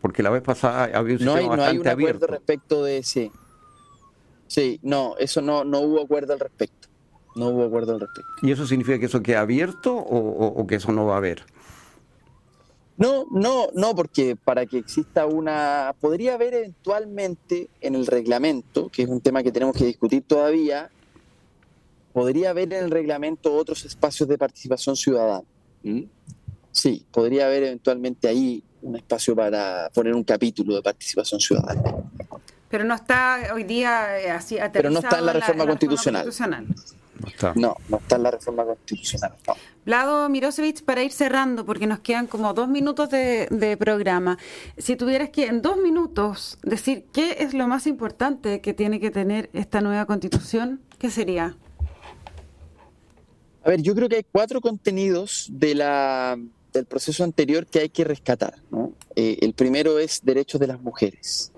porque 0.00 0.24
la 0.24 0.30
vez 0.30 0.42
pasada 0.42 0.90
había 0.92 1.16
un 1.18 1.24
no 1.24 1.34
sistema 1.36 1.38
hay, 1.38 1.56
no 1.56 1.64
hay 1.64 1.78
un 1.78 1.86
acuerdo 1.86 2.26
respecto 2.26 2.82
de 2.82 3.04
sí. 3.04 3.30
Sí, 4.48 4.80
no, 4.82 5.14
eso 5.20 5.40
no, 5.40 5.62
no 5.62 5.82
hubo 5.82 6.02
acuerdo 6.02 6.32
al 6.32 6.40
respecto. 6.40 6.88
No 7.36 7.50
hubo 7.50 7.64
acuerdo 7.64 7.92
al 7.94 8.00
respecto. 8.00 8.32
¿Y 8.42 8.50
eso 8.50 8.66
significa 8.66 8.98
que 8.98 9.06
eso 9.06 9.22
queda 9.22 9.42
abierto 9.42 9.94
o 9.94 10.66
que 10.66 10.74
eso 10.74 10.90
no 10.90 11.06
va 11.06 11.14
a 11.14 11.18
haber? 11.18 11.44
No, 12.98 13.26
no, 13.30 13.68
no, 13.74 13.94
porque 13.94 14.34
para 14.34 14.66
que 14.66 14.76
exista 14.76 15.24
una, 15.24 15.94
podría 16.00 16.34
haber 16.34 16.52
eventualmente 16.54 17.70
en 17.80 17.94
el 17.94 18.06
reglamento, 18.06 18.88
que 18.88 19.02
es 19.04 19.08
un 19.08 19.20
tema 19.20 19.44
que 19.44 19.52
tenemos 19.52 19.76
que 19.76 19.84
discutir 19.84 20.24
todavía, 20.26 20.90
podría 22.12 22.50
haber 22.50 22.72
en 22.72 22.84
el 22.84 22.90
reglamento 22.90 23.54
otros 23.54 23.84
espacios 23.84 24.28
de 24.28 24.36
participación 24.36 24.96
ciudadana. 24.96 25.46
¿Mm? 25.84 26.02
Sí, 26.72 27.06
podría 27.12 27.46
haber 27.46 27.62
eventualmente 27.62 28.26
ahí 28.26 28.64
un 28.82 28.96
espacio 28.96 29.36
para 29.36 29.88
poner 29.94 30.14
un 30.14 30.24
capítulo 30.24 30.74
de 30.74 30.82
participación 30.82 31.40
ciudadana. 31.40 31.94
Pero 32.68 32.84
no 32.84 32.94
está 32.94 33.50
hoy 33.54 33.62
día 33.62 34.18
eh, 34.18 34.30
así 34.30 34.58
Pero 34.72 34.90
no 34.90 34.98
está 34.98 35.20
en 35.20 35.26
la 35.26 35.32
reforma, 35.32 35.66
constitucional. 35.66 36.28
No, 37.54 37.76
no 37.88 37.96
está 37.98 38.16
en 38.16 38.22
la 38.22 38.30
reforma 38.30 38.64
constitucional. 38.64 39.34
No. 39.46 39.54
Lado 39.84 40.28
Mirosevich, 40.28 40.84
para 40.84 41.02
ir 41.02 41.12
cerrando, 41.12 41.64
porque 41.64 41.86
nos 41.86 42.00
quedan 42.00 42.26
como 42.26 42.52
dos 42.52 42.68
minutos 42.68 43.08
de, 43.10 43.76
programa, 43.78 44.38
si 44.76 44.96
tuvieras 44.96 45.30
que 45.30 45.46
en 45.46 45.62
dos 45.62 45.78
minutos 45.78 46.58
decir 46.62 47.06
qué 47.12 47.36
es 47.40 47.54
lo 47.54 47.66
más 47.68 47.86
importante 47.86 48.60
que 48.60 48.74
tiene 48.74 49.00
que 49.00 49.10
tener 49.10 49.48
esta 49.52 49.80
nueva 49.80 50.04
constitución, 50.04 50.80
¿qué 50.98 51.10
sería? 51.10 51.56
A 53.64 53.70
ver, 53.70 53.82
yo 53.82 53.94
creo 53.94 54.08
que 54.08 54.16
hay 54.16 54.26
cuatro 54.30 54.60
contenidos 54.60 55.48
de 55.50 55.74
la, 55.74 56.38
del 56.72 56.84
proceso 56.84 57.24
anterior 57.24 57.66
que 57.66 57.80
hay 57.80 57.88
que 57.88 58.04
rescatar. 58.04 58.56
Eh, 59.16 59.38
el 59.40 59.54
primero 59.54 59.98
es 59.98 60.20
derechos 60.22 60.60
de 60.60 60.66
las 60.66 60.80
mujeres. 60.80 61.52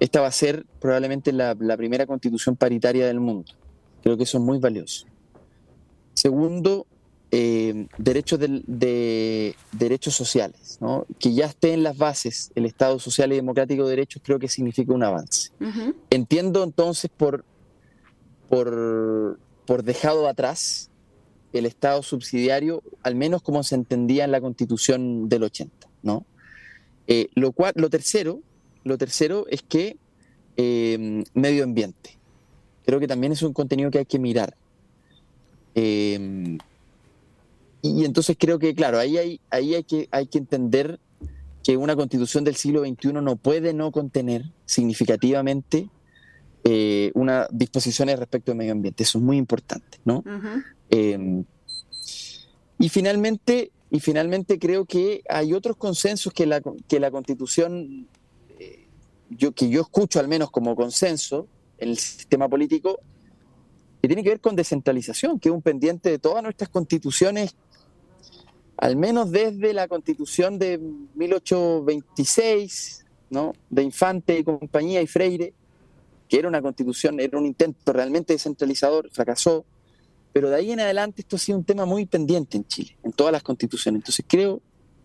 Esta 0.00 0.20
va 0.20 0.26
a 0.26 0.32
ser 0.32 0.66
probablemente 0.80 1.32
la 1.32 1.76
primera 1.76 2.04
constitución 2.06 2.56
paritaria 2.56 3.06
del 3.06 3.20
mundo. 3.20 3.52
Creo 4.04 4.18
que 4.18 4.24
eso 4.24 4.36
es 4.36 4.44
muy 4.44 4.58
valioso. 4.58 5.06
Segundo, 6.12 6.86
eh, 7.30 7.86
derechos 7.96 8.38
de, 8.38 9.56
derechos 9.72 10.14
sociales, 10.14 10.78
que 11.18 11.32
ya 11.32 11.46
esté 11.46 11.72
en 11.72 11.82
las 11.82 11.96
bases 11.96 12.52
el 12.54 12.66
Estado 12.66 12.98
social 12.98 13.32
y 13.32 13.36
democrático 13.36 13.84
de 13.84 13.90
derechos 13.90 14.20
creo 14.22 14.38
que 14.38 14.46
significa 14.46 14.92
un 14.92 15.04
avance. 15.04 15.52
Entiendo 16.10 16.62
entonces 16.62 17.10
por, 17.16 17.46
por, 18.50 19.40
por 19.64 19.82
dejado 19.82 20.28
atrás 20.28 20.90
el 21.54 21.64
Estado 21.64 22.02
subsidiario, 22.02 22.82
al 23.02 23.14
menos 23.14 23.40
como 23.40 23.62
se 23.62 23.74
entendía 23.74 24.24
en 24.24 24.32
la 24.32 24.42
Constitución 24.42 25.30
del 25.30 25.44
80, 25.44 25.88
¿no? 26.02 26.26
Eh, 27.06 27.28
lo, 27.34 27.52
cual, 27.52 27.72
lo, 27.76 27.88
tercero, 27.88 28.42
lo 28.82 28.98
tercero 28.98 29.46
es 29.48 29.62
que 29.62 29.96
eh, 30.58 31.24
medio 31.32 31.64
ambiente 31.64 32.18
creo 32.84 33.00
que 33.00 33.08
también 33.08 33.32
es 33.32 33.42
un 33.42 33.52
contenido 33.52 33.90
que 33.90 33.98
hay 33.98 34.06
que 34.06 34.18
mirar. 34.18 34.54
Eh, 35.74 36.58
y 37.82 38.04
entonces 38.04 38.36
creo 38.38 38.58
que, 38.58 38.74
claro, 38.74 38.98
ahí 38.98 39.18
hay, 39.18 39.40
ahí 39.50 39.74
hay, 39.74 39.84
que, 39.84 40.08
hay 40.10 40.26
que 40.26 40.38
entender 40.38 40.98
que 41.62 41.76
una 41.76 41.96
constitución 41.96 42.44
del 42.44 42.56
siglo 42.56 42.80
XXI 42.84 43.12
no 43.14 43.36
puede 43.36 43.74
no 43.74 43.90
contener 43.90 44.44
significativamente 44.64 45.88
eh, 46.62 47.10
unas 47.14 47.46
disposiciones 47.50 48.18
respecto 48.18 48.52
al 48.52 48.58
medio 48.58 48.72
ambiente. 48.72 49.02
Eso 49.02 49.18
es 49.18 49.24
muy 49.24 49.36
importante, 49.36 49.98
¿no? 50.04 50.24
Eh, 50.90 51.42
y 52.78 52.88
finalmente, 52.88 53.70
y 53.90 54.00
finalmente 54.00 54.58
creo 54.58 54.84
que 54.84 55.22
hay 55.28 55.52
otros 55.52 55.76
consensos 55.76 56.32
que 56.32 56.46
la, 56.46 56.62
que 56.88 57.00
la 57.00 57.10
constitución, 57.10 58.08
yo, 59.30 59.52
que 59.52 59.68
yo 59.68 59.82
escucho 59.82 60.20
al 60.20 60.28
menos 60.28 60.50
como 60.50 60.74
consenso, 60.74 61.48
el 61.78 61.98
sistema 61.98 62.48
político 62.48 63.00
que 64.00 64.08
tiene 64.08 64.22
que 64.22 64.28
ver 64.30 64.40
con 64.40 64.54
descentralización, 64.54 65.40
que 65.40 65.48
es 65.48 65.54
un 65.54 65.62
pendiente 65.62 66.10
de 66.10 66.18
todas 66.18 66.42
nuestras 66.42 66.68
constituciones, 66.68 67.56
al 68.76 68.96
menos 68.96 69.30
desde 69.30 69.72
la 69.72 69.88
constitución 69.88 70.58
de 70.58 70.78
1826, 71.14 73.06
¿no? 73.30 73.54
de 73.70 73.82
Infante 73.82 74.38
y 74.38 74.44
compañía 74.44 75.00
y 75.00 75.06
Freire, 75.06 75.54
que 76.28 76.38
era 76.38 76.48
una 76.48 76.60
constitución, 76.60 77.18
era 77.18 77.38
un 77.38 77.46
intento 77.46 77.92
realmente 77.92 78.34
descentralizador, 78.34 79.08
fracasó, 79.10 79.64
pero 80.34 80.50
de 80.50 80.56
ahí 80.56 80.72
en 80.72 80.80
adelante 80.80 81.22
esto 81.22 81.36
ha 81.36 81.38
sido 81.38 81.56
un 81.56 81.64
tema 81.64 81.86
muy 81.86 82.06
pendiente 82.06 82.56
en 82.56 82.66
Chile, 82.66 82.96
en 83.04 83.12
todas 83.12 83.32
las 83.32 83.42
constituciones. 83.42 84.00
Entonces 84.00 84.26
creo 84.28 84.60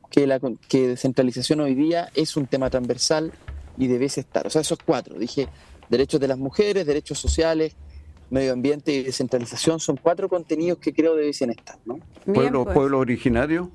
que 0.10 0.26
la 0.26 0.42
que 0.68 0.88
descentralización 0.88 1.60
hoy 1.62 1.76
día 1.76 2.10
es 2.16 2.36
un 2.36 2.48
tema 2.48 2.70
transversal 2.70 3.32
y 3.78 3.88
debe 3.88 4.08
estar. 4.08 4.48
O 4.48 4.50
sea, 4.50 4.62
esos 4.62 4.80
cuatro. 4.84 5.18
Dije 5.20 5.48
derechos 5.90 6.20
de 6.20 6.28
las 6.28 6.38
mujeres, 6.38 6.86
derechos 6.86 7.20
sociales, 7.20 7.76
medio 8.30 8.54
ambiente 8.54 8.92
y 8.92 9.04
descentralización 9.04 9.80
son 9.80 9.98
cuatro 9.98 10.30
contenidos 10.30 10.80
que 10.80 10.94
creo 10.94 11.16
debiesen 11.16 11.50
estar. 11.50 11.78
¿no? 11.86 12.00
¿Pueblo, 12.26 12.64
pues. 12.64 12.76
¿Pueblo 12.76 13.00
originario? 13.00 13.72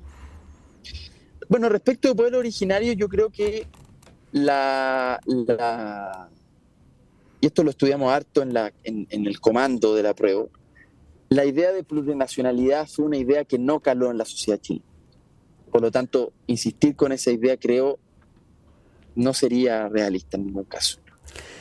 Bueno, 1.49 1.69
respecto 1.69 2.09
al 2.09 2.15
pueblo 2.15 2.39
originario, 2.39 2.93
yo 2.93 3.07
creo 3.07 3.29
que 3.29 3.67
la, 4.31 5.19
y 7.39 7.45
esto 7.45 7.63
lo 7.63 7.69
estudiamos 7.69 8.11
harto 8.11 8.41
en, 8.41 8.53
la, 8.53 8.73
en, 8.83 9.07
el 9.09 9.39
comando 9.39 9.93
de 9.93 10.03
la 10.03 10.15
prueba, 10.15 10.45
la 11.29 11.45
idea 11.45 11.71
de 11.71 11.83
plurinacionalidad 11.83 12.87
fue 12.87 13.05
una 13.05 13.17
idea 13.17 13.45
que 13.45 13.59
no 13.59 13.79
caló 13.79 14.09
en 14.09 14.17
la 14.17 14.25
sociedad 14.25 14.59
chilena. 14.59 14.85
Por 15.71 15.81
lo 15.81 15.91
tanto, 15.91 16.31
insistir 16.47 16.95
con 16.95 17.11
esa 17.11 17.31
idea 17.31 17.57
creo 17.57 17.99
no 19.15 19.33
sería 19.33 19.89
realista 19.89 20.37
en 20.37 20.47
ningún 20.47 20.63
caso 20.63 21.04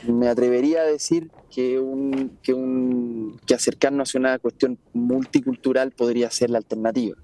me 0.06 0.28
atrevería 0.28 0.82
a 0.82 0.84
decir 0.84 1.30
que, 1.50 1.78
un, 1.78 2.38
que, 2.42 2.52
un, 2.52 3.40
que 3.46 3.54
acercarnos 3.54 4.14
a 4.14 4.18
una 4.18 4.38
cuestión 4.38 4.78
multicultural 4.92 5.92
podría 5.92 6.30
ser 6.30 6.50
la 6.50 6.58
alternativa. 6.58 7.16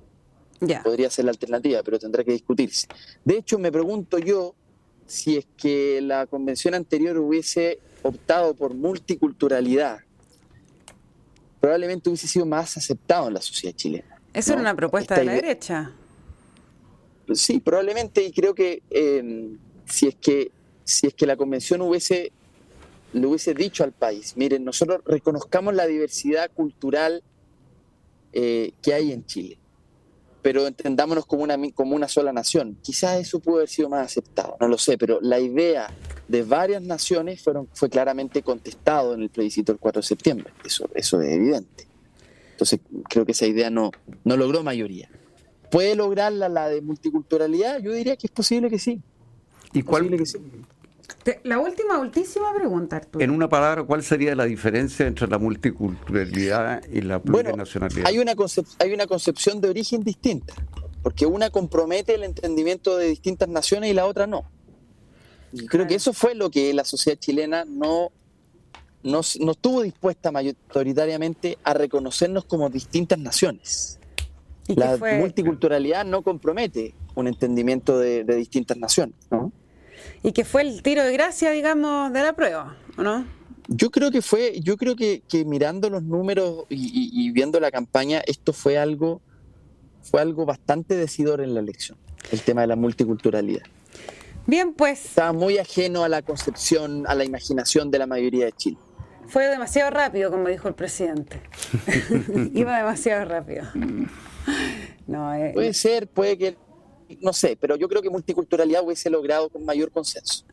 Podría 0.84 1.08
ser 1.08 1.24
la 1.24 1.30
alternativa, 1.30 1.82
pero 1.82 1.98
tendrá 1.98 2.22
que 2.22 2.32
discutirse. 2.32 2.86
De 3.24 3.38
hecho, 3.38 3.58
me 3.58 3.72
pregunto 3.72 4.18
yo 4.18 4.54
si 5.06 5.38
es 5.38 5.46
que 5.56 6.00
la 6.02 6.26
convención 6.26 6.74
anterior 6.74 7.16
hubiese 7.18 7.78
optado 8.02 8.54
por 8.54 8.74
multiculturalidad, 8.74 10.00
probablemente 11.60 12.10
hubiese 12.10 12.28
sido 12.28 12.46
más 12.46 12.76
aceptado 12.76 13.28
en 13.28 13.34
la 13.34 13.40
sociedad 13.40 13.74
chilena. 13.74 14.20
Eso 14.34 14.52
era 14.52 14.60
una 14.60 14.76
propuesta 14.76 15.16
de 15.16 15.24
la 15.24 15.32
derecha. 15.32 15.92
Sí, 17.32 17.60
probablemente, 17.60 18.22
y 18.22 18.32
creo 18.32 18.54
que 18.54 18.82
eh, 18.90 19.56
si 19.86 20.08
es 20.08 20.14
que 20.16 20.52
si 20.90 21.06
es 21.06 21.14
que 21.14 21.26
la 21.26 21.36
convención 21.36 21.80
hubiese 21.82 22.32
le 23.12 23.26
hubiese 23.26 23.54
dicho 23.54 23.84
al 23.84 23.92
país, 23.92 24.36
miren, 24.36 24.64
nosotros 24.64 25.00
reconozcamos 25.04 25.74
la 25.74 25.86
diversidad 25.86 26.50
cultural 26.52 27.22
eh, 28.32 28.72
que 28.82 28.94
hay 28.94 29.12
en 29.12 29.26
Chile, 29.26 29.58
pero 30.42 30.66
entendámonos 30.66 31.26
como 31.26 31.42
una, 31.42 31.56
como 31.74 31.96
una 31.96 32.08
sola 32.08 32.32
nación. 32.32 32.78
Quizás 32.82 33.18
eso 33.18 33.40
pudo 33.40 33.56
haber 33.56 33.68
sido 33.68 33.88
más 33.88 34.06
aceptado, 34.06 34.56
no 34.60 34.68
lo 34.68 34.78
sé, 34.78 34.96
pero 34.96 35.18
la 35.20 35.40
idea 35.40 35.92
de 36.28 36.42
varias 36.42 36.82
naciones 36.82 37.42
fueron, 37.42 37.68
fue 37.74 37.90
claramente 37.90 38.42
contestado 38.42 39.14
en 39.14 39.22
el 39.22 39.30
plebiscito 39.30 39.72
del 39.72 39.80
4 39.80 40.02
de 40.02 40.06
septiembre, 40.06 40.52
eso, 40.64 40.88
eso 40.94 41.20
es 41.20 41.32
evidente. 41.32 41.86
Entonces 42.52 42.80
creo 43.08 43.24
que 43.24 43.32
esa 43.32 43.46
idea 43.46 43.70
no, 43.70 43.90
no 44.22 44.36
logró 44.36 44.62
mayoría. 44.62 45.08
¿Puede 45.70 45.94
lograrla 45.94 46.48
la 46.48 46.68
de 46.68 46.82
multiculturalidad? 46.82 47.80
Yo 47.80 47.92
diría 47.92 48.16
que 48.16 48.26
es 48.26 48.30
posible 48.32 48.68
que 48.68 48.78
sí. 48.78 49.00
¿Y 49.72 49.82
cuál, 49.82 50.10
la 51.44 51.58
última, 51.58 51.98
última 51.98 52.54
pregunta, 52.54 52.96
Arturo. 52.96 53.24
En 53.24 53.30
una 53.30 53.48
palabra, 53.48 53.84
¿cuál 53.84 54.02
sería 54.02 54.34
la 54.34 54.44
diferencia 54.44 55.06
entre 55.06 55.26
la 55.28 55.38
multiculturalidad 55.38 56.82
y 56.90 57.00
la 57.02 57.20
plurinacionalidad? 57.20 58.06
hay, 58.06 58.18
una 58.18 58.34
hay 58.78 58.92
una 58.92 59.06
concepción 59.06 59.60
de 59.60 59.68
origen 59.68 60.02
distinta, 60.02 60.54
porque 61.02 61.26
una 61.26 61.50
compromete 61.50 62.14
el 62.14 62.24
entendimiento 62.24 62.96
de 62.96 63.06
distintas 63.06 63.48
naciones 63.48 63.90
y 63.90 63.94
la 63.94 64.06
otra 64.06 64.26
no. 64.26 64.44
Y 65.52 65.66
creo 65.66 65.86
que 65.86 65.96
eso 65.96 66.12
fue 66.12 66.34
lo 66.34 66.50
que 66.50 66.72
la 66.74 66.84
sociedad 66.84 67.18
chilena 67.18 67.64
no, 67.64 68.12
no, 69.02 69.20
no 69.40 69.52
estuvo 69.52 69.82
dispuesta 69.82 70.30
mayoritariamente 70.30 71.58
a 71.64 71.74
reconocernos 71.74 72.44
como 72.44 72.70
distintas 72.70 73.18
naciones. 73.18 73.98
La 74.68 74.96
multiculturalidad 74.96 76.04
no 76.04 76.22
compromete 76.22 76.94
un 77.14 77.26
entendimiento 77.26 77.98
de, 77.98 78.24
distintas 78.24 78.76
naciones, 78.76 79.16
¿no? 79.30 79.52
Y 80.22 80.33
que 80.33 80.44
fue 80.44 80.62
el 80.62 80.83
tiro 80.83 81.02
de 81.04 81.12
gracia, 81.12 81.50
digamos, 81.50 82.12
de 82.12 82.22
la 82.22 82.35
prueba, 82.35 82.76
¿o 82.98 83.02
no? 83.02 83.24
Yo 83.68 83.90
creo 83.90 84.11
que 84.11 84.20
fue, 84.20 84.61
yo 84.61 84.76
creo 84.76 84.96
que, 84.96 85.22
mirando 85.46 85.88
los 85.90 86.02
números 86.02 86.64
y, 86.68 87.30
viendo 87.30 87.61
la 87.61 87.70
campaña, 87.70 88.20
esto 88.26 88.52
fue 88.52 88.78
algo, 88.78 89.20
fue 90.02 90.20
algo 90.20 90.44
bastante 90.44 90.96
decidor 90.96 91.40
en 91.40 91.54
la 91.54 91.61
elección, 91.61 91.96
el 92.33 92.42
tema 92.42 92.62
de 92.62 92.66
la 92.66 92.76
multiculturalidad. 92.76 93.62
Bien, 94.46 94.74
pues. 94.74 95.04
Estaba 95.04 95.33
muy 95.33 95.59
ajeno 95.59 96.02
a 96.02 96.09
la 96.09 96.22
concepción, 96.22 97.06
a 97.06 97.14
la 97.14 97.24
imaginación 97.24 97.90
de 97.90 97.98
la 97.98 98.06
mayoría 98.06 98.46
de 98.46 98.52
Chile. 98.52 98.78
Fue 99.28 99.46
demasiado 99.46 99.90
rápido, 99.90 100.33
como 100.33 100.48
dijo 100.48 100.66
el 100.66 100.74
presidente. 100.74 101.40
Iba 102.52 102.78
demasiado 102.78 103.24
rápido. 103.26 103.64
No, 105.06 105.33
eh, 105.35 105.52
puede 105.54 105.72
ser, 105.74 106.09
puede 106.09 106.37
que 106.37 106.56
no 107.20 107.32
sé, 107.32 107.56
pero 107.60 107.76
yo 107.76 107.88
creo 107.88 108.02
que 108.02 108.10
multiculturalidad 108.10 108.84
hubiese 108.84 109.10
logrado 109.10 109.48
con 109.48 109.64
mayor 109.64 109.90
consenso. 109.90 110.44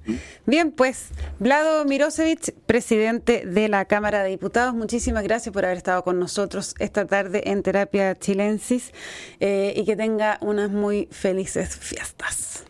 Bien, 0.45 0.71
pues, 0.71 1.09
Vlado 1.39 1.85
Mirosevic, 1.85 2.53
presidente 2.65 3.45
de 3.45 3.67
la 3.69 3.85
Cámara 3.85 4.23
de 4.23 4.29
Diputados, 4.29 4.73
muchísimas 4.73 5.23
gracias 5.23 5.53
por 5.53 5.65
haber 5.65 5.77
estado 5.77 6.03
con 6.03 6.19
nosotros 6.19 6.75
esta 6.79 7.05
tarde 7.05 7.49
en 7.51 7.63
Terapia 7.63 8.15
Chilensis 8.15 8.91
eh, 9.39 9.73
y 9.75 9.85
que 9.85 9.95
tenga 9.95 10.37
unas 10.41 10.71
muy 10.71 11.07
felices 11.11 11.75
fiestas. 11.77 12.63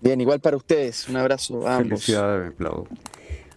Bien, 0.00 0.20
igual 0.20 0.40
para 0.40 0.56
ustedes. 0.56 1.08
Un 1.08 1.16
abrazo 1.16 1.66
a 1.66 1.76
ambos. 1.76 2.04
Felicidades, 2.04 2.56
Vlado. 2.58 2.86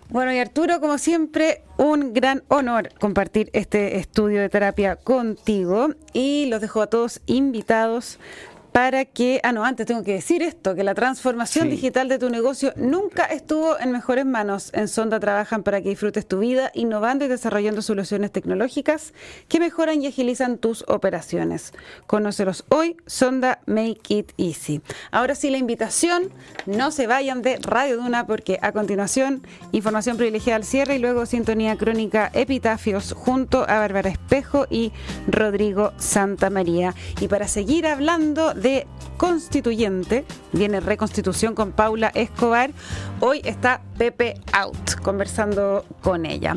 Bueno, 0.10 0.34
y 0.34 0.40
Arturo, 0.40 0.80
como 0.80 0.98
siempre, 0.98 1.64
un 1.78 2.14
gran 2.14 2.42
honor 2.48 2.94
compartir 2.98 3.50
este 3.52 3.98
estudio 3.98 4.40
de 4.40 4.48
terapia 4.48 4.96
contigo 4.96 5.90
y 6.14 6.46
los 6.46 6.62
dejo 6.62 6.82
a 6.82 6.88
todos 6.88 7.20
invitados 7.26 8.18
para 8.78 9.06
que, 9.06 9.40
ah, 9.42 9.54
no, 9.54 9.66
antes 9.66 9.88
tengo 9.88 10.04
que 10.04 10.14
decir 10.14 10.44
esto, 10.44 10.76
que 10.76 10.84
la 10.84 10.94
transformación 10.94 11.68
digital 11.68 12.10
de 12.10 12.20
tu 12.20 12.30
negocio 12.30 12.74
nunca 12.76 13.26
estuvo 13.26 13.80
en 13.80 13.92
mejores 13.92 14.24
manos. 14.24 14.70
En 14.72 14.88
Sonda 14.88 15.20
trabajan 15.20 15.64
para 15.64 15.82
que 15.82 15.90
disfrutes 15.90 16.28
tu 16.28 16.38
vida, 16.38 16.70
innovando 16.76 17.26
y 17.26 17.28
desarrollando 17.28 17.82
soluciones 17.82 18.32
tecnológicas 18.32 19.16
que 19.48 19.60
mejoran 19.60 20.04
y 20.04 20.06
agilizan 20.06 20.60
tus 20.60 20.86
operaciones. 20.88 21.74
Conócelos 22.06 22.66
hoy, 22.70 22.98
Sonda 23.08 23.62
Make 23.66 24.00
It 24.10 24.34
Easy. 24.38 24.82
Ahora 25.10 25.34
sí, 25.34 25.50
la 25.50 25.58
invitación, 25.58 26.30
no 26.68 26.92
se 26.92 27.08
vayan 27.08 27.42
de 27.42 27.58
Radio 27.58 27.98
Duna 27.98 28.28
porque 28.28 28.60
a 28.62 28.74
continuación, 28.74 29.42
información 29.72 30.18
privilegiada 30.18 30.58
al 30.58 30.66
cierre 30.66 30.98
y 30.98 31.00
luego 31.00 31.26
sintonía 31.26 31.78
crónica 31.78 32.30
Epitafios 32.32 33.14
junto 33.14 33.64
a 33.64 33.80
Bárbara 33.80 34.12
Espejo 34.12 34.68
y 34.70 34.92
Rodrigo 35.28 35.94
Santa 35.98 36.52
María. 36.52 36.94
Y 37.20 37.28
para 37.28 37.48
seguir 37.48 37.88
hablando 37.88 38.54
de 38.68 38.88
constituyente. 39.16 40.26
Viene 40.52 40.80
reconstitución 40.82 41.56
con 41.56 41.72
Paula 41.72 42.12
Escobar. 42.14 42.72
Hoy 43.22 43.42
está 43.46 43.82
Pepe 43.98 44.36
Out 44.52 45.00
conversando 45.02 45.86
con 46.02 46.26
ella. 46.26 46.54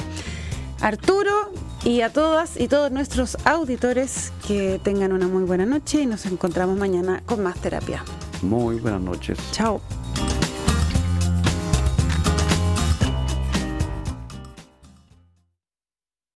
Arturo 0.81 1.53
y 1.85 2.01
a 2.01 2.11
todas 2.11 2.59
y 2.59 2.67
todos 2.69 2.91
nuestros 2.91 3.37
auditores 3.45 4.33
que 4.47 4.81
tengan 4.83 5.13
una 5.13 5.29
muy 5.29 5.45
buena 5.45 5.67
noche 5.67 6.03
y 6.03 6.07
nos 6.07 6.27
encontramos 6.27 6.77
mañana 6.77 7.23
con 7.27 7.43
más 7.43 7.61
terapia. 7.61 8.03
Muy 8.43 8.81
buenas 8.81 9.01
noches. 9.01 9.39
Chao. 9.53 9.81